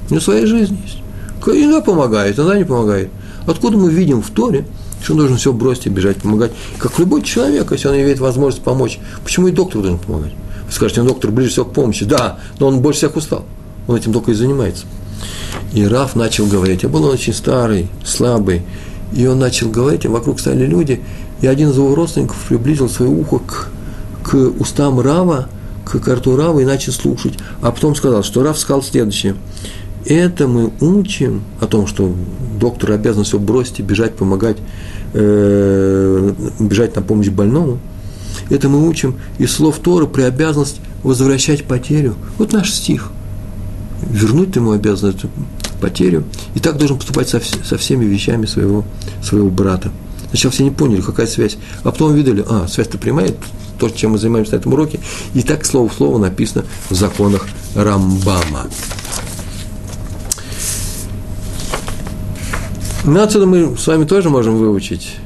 [0.09, 0.99] У него своя жизнь есть.
[1.47, 3.11] Иногда помогает, иногда не помогает.
[3.47, 4.67] Откуда мы видим в Торе,
[5.05, 6.50] что он должен все бросить и бежать помогать?
[6.78, 8.98] Как любой человек, если он имеет возможность помочь.
[9.22, 10.32] Почему и доктор должен помогать?
[10.66, 12.07] Вы скажете, ну, доктор ближе всего к помощи.
[12.07, 13.44] Да, но он больше всех устал.
[13.86, 14.86] Он этим только и занимается.
[15.74, 18.62] И Раф начал говорить, а был он очень старый, слабый,
[19.12, 21.02] и он начал говорить, а вокруг стали люди,
[21.42, 23.68] и один из его родственников приблизил свое ухо к,
[24.22, 25.48] к устам Рава,
[25.84, 27.34] к карту Рава и начал слушать.
[27.61, 29.36] А потом сказал, что Рав сказал следующее.
[30.07, 32.14] Это мы учим о том, что
[32.61, 34.59] доктор обязан все бросить и бежать, помогать,
[35.14, 37.78] э, бежать на помощь больному.
[38.50, 42.16] Это мы учим из слов Тора при обязанность возвращать потерю.
[42.38, 43.11] Вот наш стих.
[44.11, 45.30] Вернуть ему обязан эту
[45.80, 46.24] потерю.
[46.55, 48.84] И так должен поступать со, со всеми вещами своего,
[49.22, 49.90] своего брата.
[50.28, 51.57] Сначала все не поняли, какая связь.
[51.82, 53.34] А потом увидели, а, связь-то прямая,
[53.78, 55.00] то, чем мы занимаемся на этом уроке.
[55.32, 58.66] И так слово в слово написано в законах Рамбама.
[63.07, 65.16] Ну, отсюда мы с вами тоже можем выучить,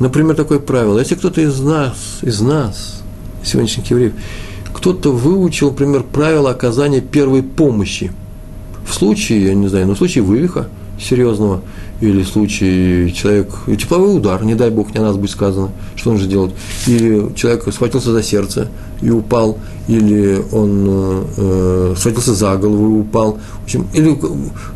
[0.00, 0.98] например, такое правило.
[0.98, 3.02] Если кто-то из нас, из нас,
[3.44, 4.14] сегодняшних евреев,
[4.74, 8.10] кто-то выучил, например, правило оказания первой помощи
[8.84, 10.66] в случае, я не знаю, ну, в случае вывиха
[11.00, 11.62] серьезного,
[12.00, 12.48] или в
[13.12, 13.48] человек,
[13.78, 16.52] тепловой удар, не дай бог, не о нас будет сказано, что он же делает,
[16.86, 18.68] или человек схватился за сердце
[19.02, 24.18] и упал, или он э, схватился за голову и упал, в общем, или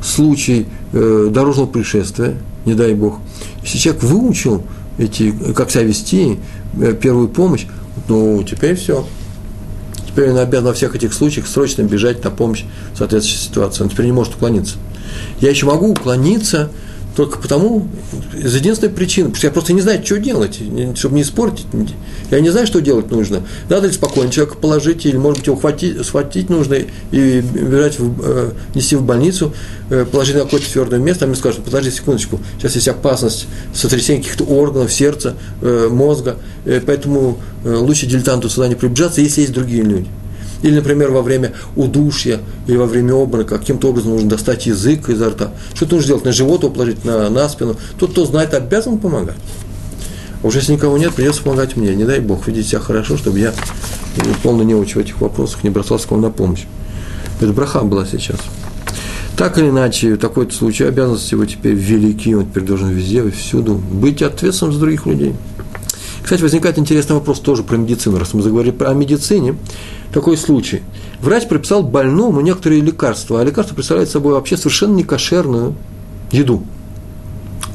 [0.03, 3.18] случай э, дорожного происшествия, не дай бог.
[3.62, 4.62] Если человек выучил
[4.99, 6.39] эти, как себя вести,
[6.81, 7.66] э, первую помощь,
[8.09, 9.05] ну, теперь все,
[10.14, 12.62] Теперь он обязан во всех этих случаях срочно бежать на помощь
[12.95, 13.83] в соответствующей ситуации.
[13.83, 14.77] Он теперь не может уклониться.
[15.41, 16.70] Я еще могу уклониться
[17.17, 17.89] только потому,
[18.35, 20.59] из единственной причины, потому что я просто не знаю, что делать,
[20.97, 21.67] чтобы не испортить.
[22.31, 23.43] Я не знаю, что делать нужно.
[23.69, 26.75] Надо ли спокойно человека положить, или, может быть, его хватить, схватить нужно
[27.12, 29.55] и бежать, в, э, нести в больницу,
[29.91, 34.21] э, положить на какое-то твердое место, а мне скажут, подожди секундочку, сейчас есть опасность сотрясения
[34.21, 39.53] каких-то органов, сердца, э, мозга, э, поэтому э, лучше дилетанту сюда не приближаться, если есть
[39.53, 40.09] другие люди.
[40.62, 45.30] Или, например, во время удушья или во время обморока каким-то образом нужно достать язык изо
[45.30, 45.52] рта.
[45.74, 46.24] Что ты нужно делать?
[46.24, 47.76] На живот его положить, на, на спину.
[47.98, 49.36] Тот, кто знает, обязан помогать.
[50.42, 51.94] А уже если никого нет, придется помогать мне.
[51.94, 53.52] Не дай Бог, ведите себя хорошо, чтобы я
[54.42, 56.64] полно неуч в этих вопросах не бросался к вам на помощь.
[57.40, 58.38] Это браха была сейчас.
[59.36, 63.74] Так или иначе, такой случай обязанности его теперь велики, он теперь должен везде и всюду
[63.74, 65.34] быть ответственным за других людей.
[66.25, 68.18] Кстати, возникает интересный вопрос тоже про медицину.
[68.18, 69.57] Раз мы заговорили о медицине,
[70.11, 70.81] такой случай.
[71.20, 75.75] Врач прописал больному некоторые лекарства, а лекарство представляет собой вообще совершенно некошерную
[76.33, 76.64] еду.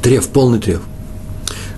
[0.02, 0.82] Треф, полный треф.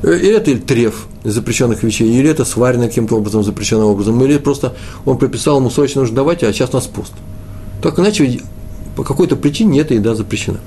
[0.02, 4.74] Э, или это треф запрещенных вещей, или это сварено каким-то образом, запрещенным образом, или просто
[5.04, 7.12] он прописал, ему срочно нужно давать, а сейчас у нас пост.
[7.82, 8.40] Так иначе
[8.96, 10.62] по какой-то причине эта еда запрещена.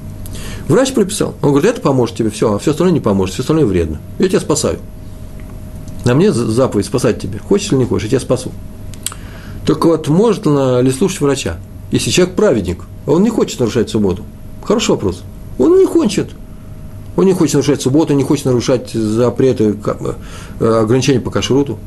[0.69, 1.35] Врач прописал.
[1.41, 4.01] Он говорит, это поможет тебе, все, а все остальное не поможет, все остальное вредно.
[4.19, 4.81] Я тебя спасаю.
[6.05, 7.39] На мне заповедь спасать тебя.
[7.39, 8.53] Хочешь или не хочешь, я тебя спасу.
[9.67, 11.57] Так вот, может ли слушать врача?
[11.91, 14.25] Если человек праведник, а он не хочет нарушать субботу.
[14.63, 15.23] Хороший вопрос.
[15.59, 16.31] Он не хочет.
[17.17, 19.77] Он не хочет нарушать субботу, не хочет нарушать запреты,
[20.61, 21.79] э, ограничения по кашруту.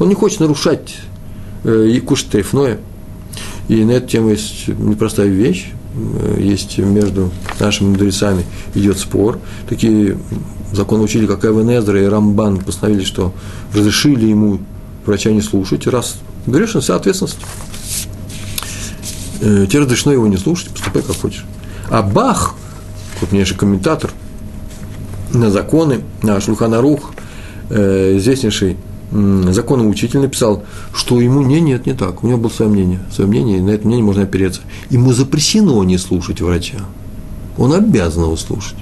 [0.00, 0.96] Он не хочет нарушать
[1.62, 2.80] э, и кушать трефное.
[3.68, 5.70] И на эту тему есть непростая вещь.
[5.94, 8.44] Э, есть между нашими мудрецами
[8.74, 9.38] идет спор.
[9.68, 10.18] Такие
[10.74, 13.32] законы учили, как Эвен Эзра и Рамбан постановили, что
[13.72, 14.60] разрешили ему
[15.04, 16.16] врача не слушать, раз
[16.46, 17.38] берешь на себя ответственность.
[19.40, 21.44] Э, тебе разрешено его не слушать, поступай как хочешь.
[21.90, 22.54] А Бах,
[23.18, 24.10] крупнейший комментатор
[25.32, 27.12] на законы, на Шульханарух,
[27.70, 28.76] э, известнейший
[29.50, 32.24] законный учитель написал, что ему не, нет, не так.
[32.24, 33.00] У него было свое мнение.
[33.12, 34.62] Свое мнение, и на это мнение можно опереться.
[34.90, 36.78] Ему запрещено не слушать врача.
[37.56, 38.76] Он обязан его слушать.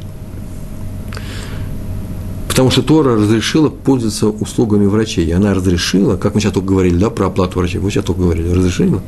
[2.62, 5.34] Потому что Тора разрешила пользоваться услугами врачей.
[5.34, 8.52] Она разрешила, как мы сейчас только говорили, да, про оплату врачей, вы сейчас только говорили,
[8.52, 9.02] разрешила.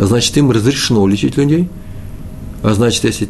[0.00, 1.68] А значит, им разрешено лечить людей.
[2.64, 3.28] А значит, если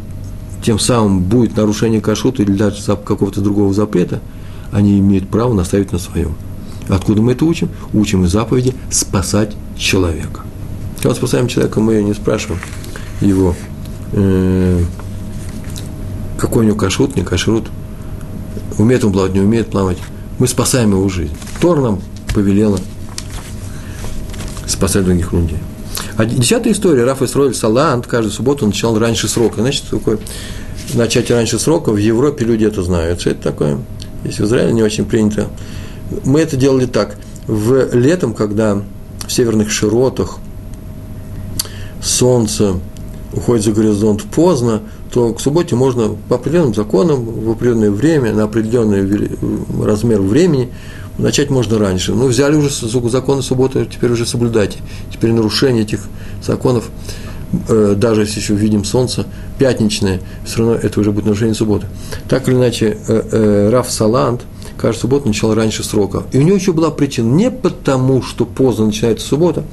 [0.62, 4.22] тем самым будет нарушение кашута или даже какого-то другого запрета,
[4.72, 6.34] они имеют право наставить на своем.
[6.88, 7.68] Откуда мы это учим?
[7.92, 10.44] Учим из заповеди спасать человека.
[11.02, 12.62] Когда спасаем человека, мы не спрашиваем
[13.20, 13.54] его,
[14.12, 14.82] э,
[16.38, 17.66] какой у него кашрут, не кашрут,
[18.78, 19.98] умеет он плавать, не умеет плавать.
[20.38, 21.36] Мы спасаем его жизнь.
[21.60, 22.00] Тор нам
[22.34, 22.78] повелела
[24.66, 25.58] спасать других людей.
[26.16, 27.04] А десятая история.
[27.04, 29.60] Раф Исроэль Салант каждую субботу начинал раньше срока.
[29.60, 30.18] Значит, такое
[30.94, 31.90] начать раньше срока.
[31.90, 33.20] В Европе люди это знают.
[33.20, 33.78] Что это такое?
[34.24, 35.48] Если в Израиле не очень принято.
[36.24, 37.16] Мы это делали так.
[37.46, 38.82] В летом, когда
[39.26, 40.38] в северных широтах
[42.02, 42.74] солнце
[43.32, 44.80] уходит за горизонт поздно,
[45.12, 49.30] то к субботе можно по определенным законам, в определенное время, на определенный
[49.82, 50.70] размер времени,
[51.18, 52.12] начать можно раньше.
[52.12, 52.70] Ну, взяли уже
[53.08, 54.78] законы субботы, теперь уже соблюдайте.
[55.12, 56.00] Теперь нарушение этих
[56.42, 56.90] законов,
[57.68, 59.26] э, даже если еще видим солнце,
[59.58, 61.86] пятничное, все равно это уже будет нарушение субботы.
[62.28, 64.42] Так или иначе, э, э, Раф Салант–
[64.78, 66.22] каждую субботу начал раньше срока.
[66.32, 69.64] И у него еще была причина не потому, что поздно начинается суббота,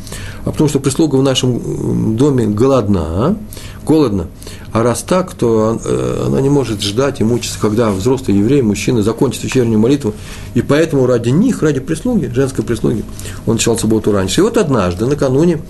[0.43, 3.37] а потому что прислуга в нашем доме голодна,
[3.85, 4.27] голодна.
[4.73, 9.03] А раз так, то э, она не может ждать и мучиться, когда взрослые евреи, мужчины
[9.03, 10.13] закончат вечернюю молитву.
[10.53, 13.05] И поэтому ради них, ради прислуги, женской прислуги,
[13.45, 14.41] он начал субботу раньше.
[14.41, 15.61] И вот однажды, накануне,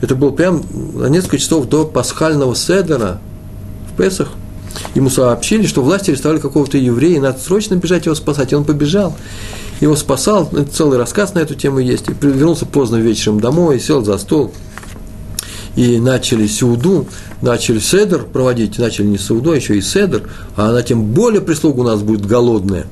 [0.00, 0.62] это было прям
[0.94, 3.20] на несколько часов до пасхального седера
[3.92, 4.30] в Песах–
[4.94, 8.52] Ему сообщили, что власти арестовали какого-то еврея, и надо срочно бежать его спасать.
[8.52, 9.16] И он побежал.
[9.80, 12.08] Его спасал, целый рассказ на эту тему есть.
[12.08, 14.52] И вернулся поздно вечером домой, сел за стол.
[15.76, 17.06] И начали сеуду,
[17.40, 21.80] начали седер проводить, начали не сеуду, а еще и седер, а она тем более прислуга
[21.80, 22.86] у нас будет голодная.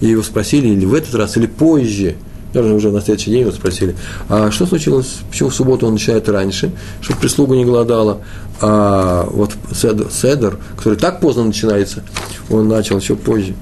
[0.00, 2.16] И его спросили, или в этот раз, или позже–
[2.52, 3.94] даже уже на следующий день его спросили,
[4.28, 8.20] а что случилось, почему в субботу он начинает раньше, чтобы прислуга не голодала,
[8.60, 12.02] а вот седер, который так поздно начинается,
[12.50, 13.54] он начал еще позже.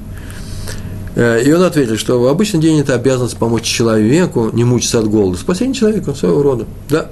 [1.16, 5.09] Э, и он ответил, что в обычный день это обязанность помочь человеку не мучиться от
[5.09, 7.11] голода, спасение человека своего рода, да.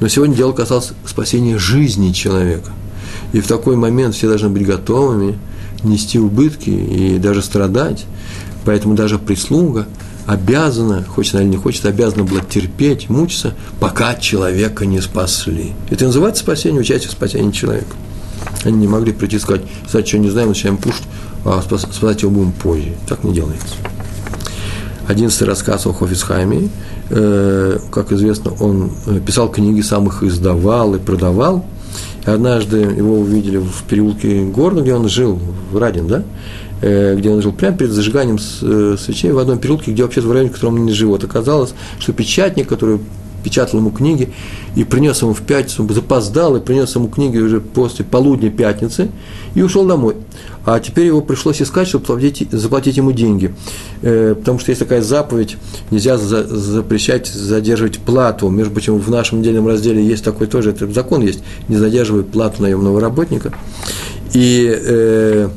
[0.00, 2.70] Но сегодня дело касалось спасения жизни человека.
[3.32, 5.38] И в такой момент все должны быть готовыми
[5.84, 8.04] нести убытки и даже страдать.
[8.64, 9.86] Поэтому даже прислуга–
[10.26, 15.72] обязана, хочет она или не хочет, обязана была терпеть, мучиться, пока человека не спасли.
[15.90, 17.94] Это называется спасение, участие в спасении человека.
[18.64, 21.04] Они не могли прийти и сказать, кстати, что не знаем, начинаем пушить,
[21.44, 22.92] а спасать его будем позже.
[23.08, 23.74] Так не делается.
[25.08, 26.68] Одиннадцатый рассказ о Хофисхайме.
[27.10, 31.66] Э, как известно, он э, писал книги, сам их издавал и продавал.
[32.24, 35.40] И однажды его увидели в переулке города, где он жил,
[35.72, 36.22] в Радин, да?
[36.82, 40.32] Э, где он жил, прямо перед зажиганием э, свечей в одном переулке, где вообще в
[40.32, 41.22] районе, в котором он не живет.
[41.22, 42.98] Оказалось, что печатник, который
[43.44, 44.32] печатал ему книги
[44.74, 49.10] и принес ему в пятницу, запоздал и принес ему книги уже после полудня пятницы
[49.54, 50.16] и ушел домой.
[50.64, 53.54] А теперь его пришлось искать, чтобы заплатить, заплатить ему деньги.
[54.02, 55.58] Э, потому что есть такая заповедь,
[55.92, 58.48] нельзя за, запрещать задерживать плату.
[58.48, 62.62] Между прочим, в нашем отдельном разделе есть такой тоже, это закон есть, не задерживать плату
[62.62, 63.52] наемного работника.
[64.32, 65.48] И э,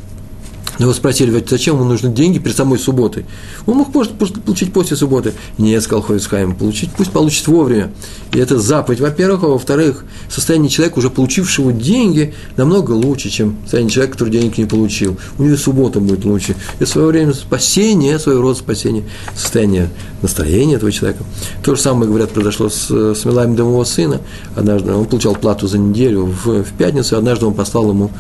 [0.80, 3.26] его спросили, зачем ему нужны деньги перед самой субботой.
[3.66, 5.34] Он мог может, получить после субботы.
[5.58, 7.92] Нет, сказал Хойцхайм, получить, пусть получит вовремя.
[8.34, 13.92] И это заповедь, во-первых, а во-вторых, состояние человека, уже получившего деньги, намного лучше, чем состояние
[13.92, 15.18] человека, который денег не получил.
[15.38, 16.56] У него суббота будет лучше.
[16.80, 19.04] И в свое время спасение, своего рода спасение,
[19.36, 19.90] состояние
[20.22, 21.24] настроения этого человека.
[21.64, 24.22] То же самое, говорят, произошло с, с Милами его сына.
[24.56, 28.12] Однажды он получал плату за неделю в, в пятницу, однажды он послал ему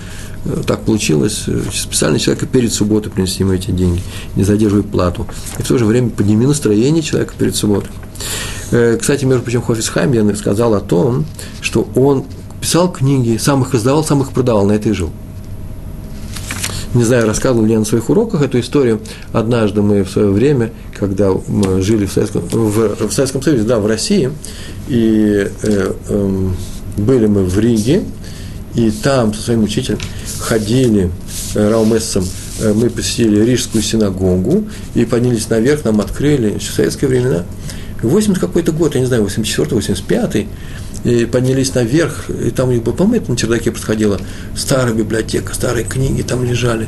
[0.66, 4.02] так получилось, э, специально человека перед субботой принести ему эти деньги,
[4.36, 5.26] не задерживая плату.
[5.58, 7.90] И в то же время подними настроение человека перед субботой.
[8.72, 11.26] Э, кстати, между прочим, Хофисхайм я сказал о том,
[11.62, 12.26] что он
[12.62, 15.12] писал книги, сам их издавал, сам их продавал, на это и жил.
[16.94, 19.02] Не знаю, рассказывал ли я на своих уроках эту историю.
[19.34, 23.80] Однажды мы в свое время, когда мы жили в Советском, в, в Советском Союзе, да,
[23.80, 24.32] в России,
[24.88, 26.50] и э, э,
[26.98, 28.04] были мы в Риге,
[28.76, 30.00] и там со своим учителем
[30.40, 31.10] ходили
[31.56, 32.28] э, Раумессом,
[32.60, 37.44] э, мы посетили Рижскую синагогу и поднялись наверх, нам открыли, еще в советские времена,
[38.02, 40.48] 80 какой-то год, я не знаю, 84 85
[41.06, 44.20] и поднялись наверх, и там у них был, по-моему, на чердаке происходила
[44.56, 46.88] старая библиотека, старые книги там лежали,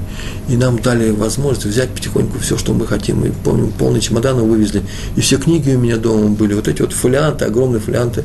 [0.50, 4.82] и нам дали возможность взять потихоньку все, что мы хотим, и помню, полный чемодан вывезли,
[5.16, 8.24] и все книги у меня дома были, вот эти вот фолианты, огромные фолианты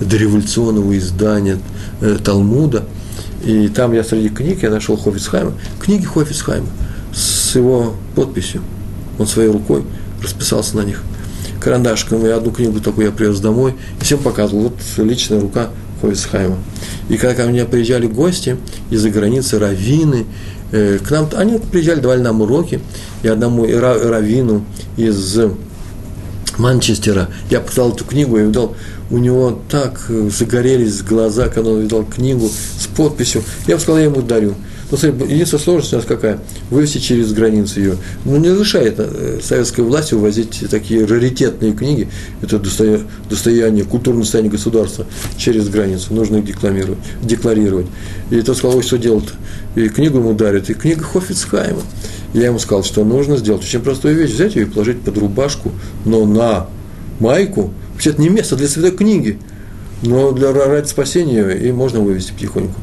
[0.00, 1.58] дореволюционного издания
[2.00, 2.84] э, Талмуда–
[3.44, 6.66] и там я среди книг, я нашел Хофицхайма, книги Хофицхайма
[7.12, 8.62] с его подписью.
[9.18, 9.84] Он своей рукой
[10.22, 11.02] расписался на них.
[11.60, 15.68] Карандашком, и одну книгу такую я привез домой, и всем показывал, вот личная рука
[16.00, 16.56] Ховицхайма.
[17.08, 18.56] И когда ко мне приезжали гости
[18.90, 20.26] из-за границы, раввины,
[20.72, 22.80] э, к нам, они приезжали, давали нам уроки,
[23.22, 24.64] и одному раввину
[24.96, 25.38] из
[26.58, 28.76] Манчестера, я показал эту книгу, я видал,
[29.10, 33.42] у него так э, загорелись глаза, когда он видел книгу с подписью.
[33.66, 34.54] Я бы сказал, я ему дарю.
[34.90, 36.38] Но смотри, единственная сложность у нас какая?
[36.70, 37.96] Вывести через границу ее.
[38.24, 42.08] Ну, не разрешает э, советская власть увозить такие раритетные книги,
[42.42, 46.14] это достояние, культурное состояние государства через границу.
[46.14, 46.98] Нужно их декларировать.
[47.22, 47.86] декларировать.
[48.30, 49.28] И тот сказал, ой, что делать?
[49.74, 51.82] И книгу ему дарят, и книга Хофицхайма.
[52.34, 55.70] Я ему сказал, что нужно сделать очень простую вещь, взять ее и положить под рубашку,
[56.04, 56.66] но на
[57.20, 59.38] майку, вообще это не место для святой книги,
[60.02, 62.74] но для ради спасения и можно вывести потихоньку.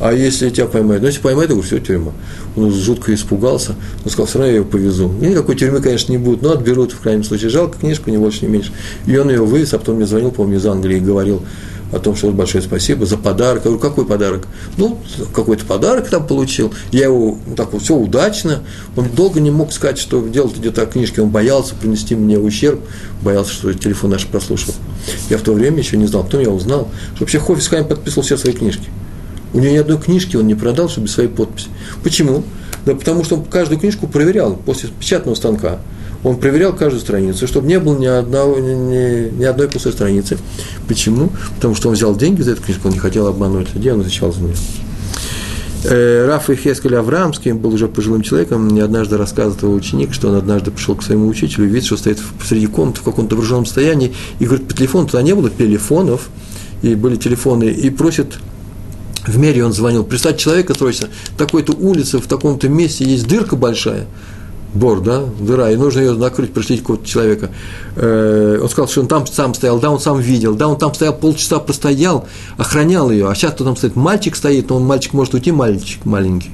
[0.00, 2.12] А если тебя поймают, ну если поймают, то все, тюрьма.
[2.56, 5.12] Он жутко испугался, но сказал, все равно я ее повезу.
[5.22, 7.50] И никакой тюрьмы, конечно, не будет, но отберут в крайнем случае.
[7.50, 8.72] Жалко книжку, не больше, не меньше.
[9.06, 11.42] И он ее вывез, а потом мне звонил, помню, из Англии и говорил,
[11.92, 13.64] о том, что большое спасибо за подарок.
[13.64, 14.46] Я говорю, какой подарок?
[14.76, 14.98] Ну,
[15.32, 16.74] какой-то подарок там получил.
[16.90, 18.62] Я его, ну, так вот, все удачно.
[18.96, 21.22] Он долго не мог сказать, что делать идет о книжке.
[21.22, 22.80] Он боялся принести мне ущерб,
[23.22, 24.74] боялся, что телефон наш прослушал.
[25.30, 26.24] Я в то время еще не знал.
[26.24, 28.88] Потом я узнал, что вообще Хофис Хайм подписывал все свои книжки.
[29.52, 31.68] У него ни одной книжки он не продал, чтобы без своей подписи.
[32.02, 32.42] Почему?
[32.84, 35.78] Да потому что он каждую книжку проверял после печатного станка
[36.24, 40.38] он проверял каждую страницу, чтобы не было ни, одного, ни, ни одной пустой страницы.
[40.88, 41.30] Почему?
[41.56, 44.32] Потому что он взял деньги за эту книжку, он не хотел обмануть людей, он отвечал
[44.32, 44.54] за нее.
[45.84, 50.70] Э, Раф Ихескель Аврамский был уже пожилым человеком, мне однажды рассказывал ученик, что он однажды
[50.70, 54.46] пришел к своему учителю и видит, что стоит посреди комнаты в каком-то вооруженном состоянии, и
[54.46, 56.28] говорит, по телефону, туда не было телефонов,
[56.82, 58.38] и были телефоны, и просит
[59.26, 64.06] в мере он звонил, представьте человека срочно, такой-то улице, в таком-то месте есть дырка большая,
[64.76, 67.50] бор, да, дыра, и нужно ее накрыть, пришлите какого-то человека.
[67.96, 70.94] Э, он сказал, что он там сам стоял, да, он сам видел, да, он там
[70.94, 75.12] стоял полчаса простоял, охранял ее, а сейчас то там стоит мальчик стоит, но он мальчик
[75.12, 76.50] может уйти, мальчик маленький,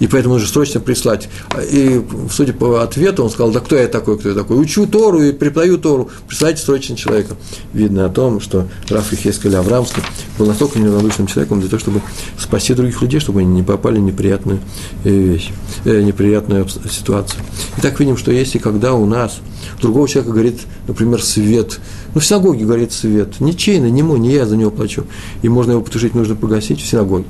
[0.00, 1.28] и поэтому нужно срочно прислать.
[1.70, 5.22] И, судя по ответу, он сказал, да кто я такой, кто я такой, учу Тору
[5.22, 7.36] и преподаю Тору, присылайте срочно человека.
[7.72, 10.02] Видно о том, что Раф Ихескель Аврамский
[10.38, 12.00] был настолько неравнодушным человеком для того, чтобы
[12.38, 14.60] спасти других людей, чтобы они не попали в неприятную
[15.04, 15.50] э, вещь,
[15.84, 17.42] э, неприятную ситуацию.
[17.76, 19.38] И так видим, что если когда у нас
[19.80, 21.78] другого человека горит, например, свет,
[22.14, 25.04] ну, в синагоге горит свет, ничейно, не мой, не я за него плачу,
[25.42, 27.26] и можно его потушить, нужно погасить в синагоге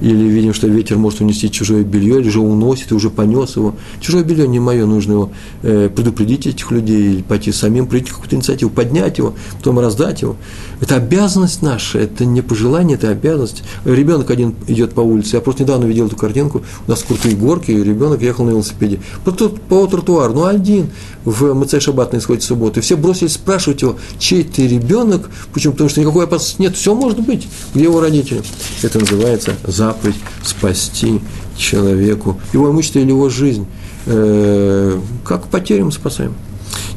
[0.00, 3.76] или видим, что ветер может унести чужое белье, или же уносит, и уже понес его.
[4.00, 5.32] Чужое белье не мое, нужно его
[5.62, 10.36] э, предупредить этих людей, или пойти самим, прийти какую-то инициативу, поднять его, потом раздать его.
[10.82, 13.62] Это обязанность наша, это не пожелание, это обязанность.
[13.84, 17.70] Ребенок один идет по улице, я просто недавно видел эту картинку, у нас крутые горки,
[17.70, 18.98] и ребенок ехал на велосипеде.
[19.24, 20.90] По, по тротуару, ну один,
[21.24, 22.80] в МЦ Шаббат на исходе субботы.
[22.80, 25.72] Все бросились спрашивать его, чей ты ребенок, почему?
[25.72, 28.42] Потому что никакой опасности нет, все может быть, где его родители.
[28.82, 31.20] Это называется заповедь спасти
[31.56, 33.66] человеку его имущество или его жизнь.
[34.06, 36.34] Э, как потерю мы спасаем.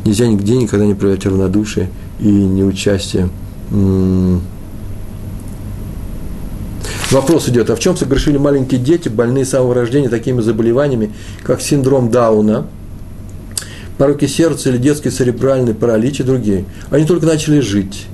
[0.06, 3.30] Нельзя нигде никогда не проявлять равнодушие и неучастие.
[7.12, 11.14] Вопрос идет, а в чем согрешили маленькие дети, больные с самого рождения такими заболеваниями,
[11.44, 12.68] как синдром Дауна,
[13.98, 16.66] пороки сердца или детский церебральный паралич и другие?
[16.90, 18.08] Они только начали жить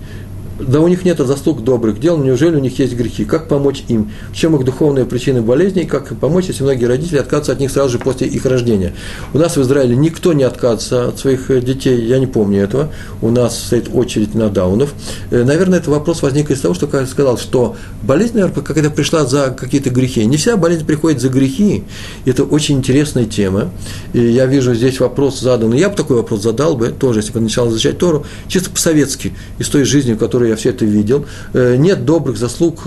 [0.67, 3.25] да у них нет заслуг добрых дел, неужели у них есть грехи?
[3.25, 4.11] Как помочь им?
[4.31, 5.85] В чем их духовная причина болезней?
[5.85, 8.93] Как помочь, если многие родители отказываются от них сразу же после их рождения?
[9.33, 12.91] У нас в Израиле никто не отказывается от своих э, детей, я не помню этого.
[13.21, 14.93] У нас стоит очередь на даунов.
[15.31, 19.25] Э, наверное, этот вопрос возник из того, что, я сказал, что болезнь, наверное, какая-то пришла
[19.25, 20.25] за какие-то грехи.
[20.25, 21.83] Не вся болезнь приходит за грехи.
[22.25, 23.71] Это очень интересная тема.
[24.13, 25.73] И я вижу здесь вопрос задан.
[25.73, 29.67] Я бы такой вопрос задал бы, тоже, если бы начал изучать Тору, чисто по-советски, из
[29.67, 31.25] той жизни, которую я все это видел.
[31.53, 32.83] Э, нет добрых заслуг,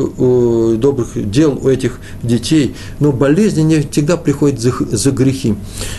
[0.79, 5.55] добрых дел у этих детей, но болезни не всегда приходят за, за грехи.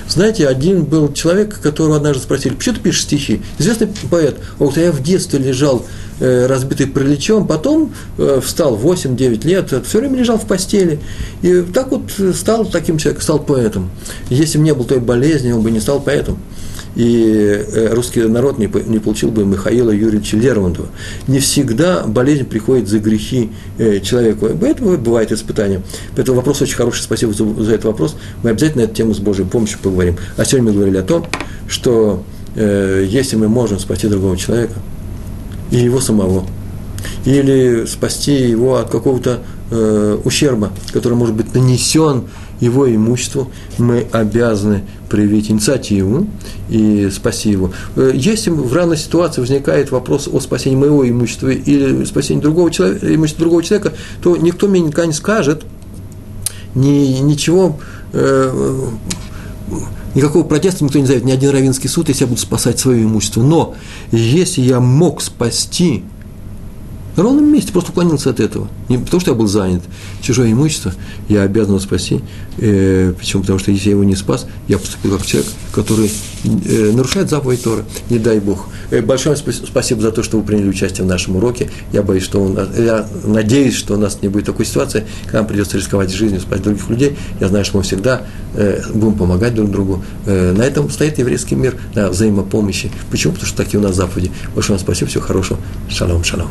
[0.07, 3.41] Знаете, один был человек, которого однажды спросили, почему ты пишешь стихи?
[3.59, 5.85] Известный поэт, а вот я в детстве лежал
[6.19, 10.99] э, разбитый пролечом, потом э, встал 8-9 лет, все время лежал в постели.
[11.41, 13.89] И так вот стал таким человеком, стал поэтом.
[14.29, 16.39] Если бы не было той болезни, он бы не стал поэтом
[16.95, 20.87] и э, русский народ не, не получил бы Михаила Юрьевича Лермонтова.
[21.27, 24.49] Не всегда болезнь приходит за грехи э, человеку.
[24.59, 25.81] Поэтому бывает испытание.
[26.15, 28.15] Поэтому вопрос очень хороший, спасибо за, за этот вопрос.
[28.43, 30.15] Мы обязательно эту тему с Божьей помощью поговорим.
[30.37, 31.25] А сегодня мы говорили о том,
[31.67, 32.23] что
[32.55, 34.75] э, если мы можем спасти другого человека,
[35.71, 36.45] и его самого,
[37.25, 39.39] или спасти его от какого-то
[39.71, 42.25] э, ущерба, который может быть нанесен
[42.59, 46.27] его имуществу, мы обязаны проявить инициативу
[46.69, 47.71] и спасти его.
[47.95, 53.13] Э, если в равной ситуации возникает вопрос о спасении моего имущества или спасении другого человека,
[53.13, 55.63] имущества другого человека, то никто мне никогда не скажет
[56.73, 57.79] ни, ничего
[58.13, 58.89] э,
[60.15, 63.41] никакого протеста никто не зовет, ни один равинский суд, если я буду спасать свое имущество.
[63.41, 63.75] Но
[64.11, 66.03] если я мог спасти
[67.15, 68.67] на ровном месте, просто уклонился от этого.
[68.89, 69.81] Не потому, что я был занят.
[70.21, 70.93] Чужое имущество
[71.29, 72.21] я обязан его спасти.
[72.57, 73.41] Э, почему?
[73.41, 76.11] Потому что если я его не спас, я поступил как человек, который
[76.43, 77.85] э, нарушает заповедь Торы.
[78.09, 78.67] Не дай Бог.
[78.91, 81.69] Э, большое спасибо за то, что вы приняли участие в нашем уроке.
[81.93, 85.47] Я боюсь, что он, я надеюсь, что у нас не будет такой ситуации, когда нам
[85.47, 87.17] придется рисковать жизнью, спасать других людей.
[87.39, 88.23] Я знаю, что мы всегда
[88.55, 90.03] э, будем помогать друг другу.
[90.25, 92.91] Э, на этом стоит еврейский мир, на взаимопомощи.
[93.09, 93.33] Почему?
[93.33, 94.31] Потому что такие у нас заповеди.
[94.53, 95.59] Большое вам спасибо, всего хорошего.
[95.89, 96.49] Шалом, шалом.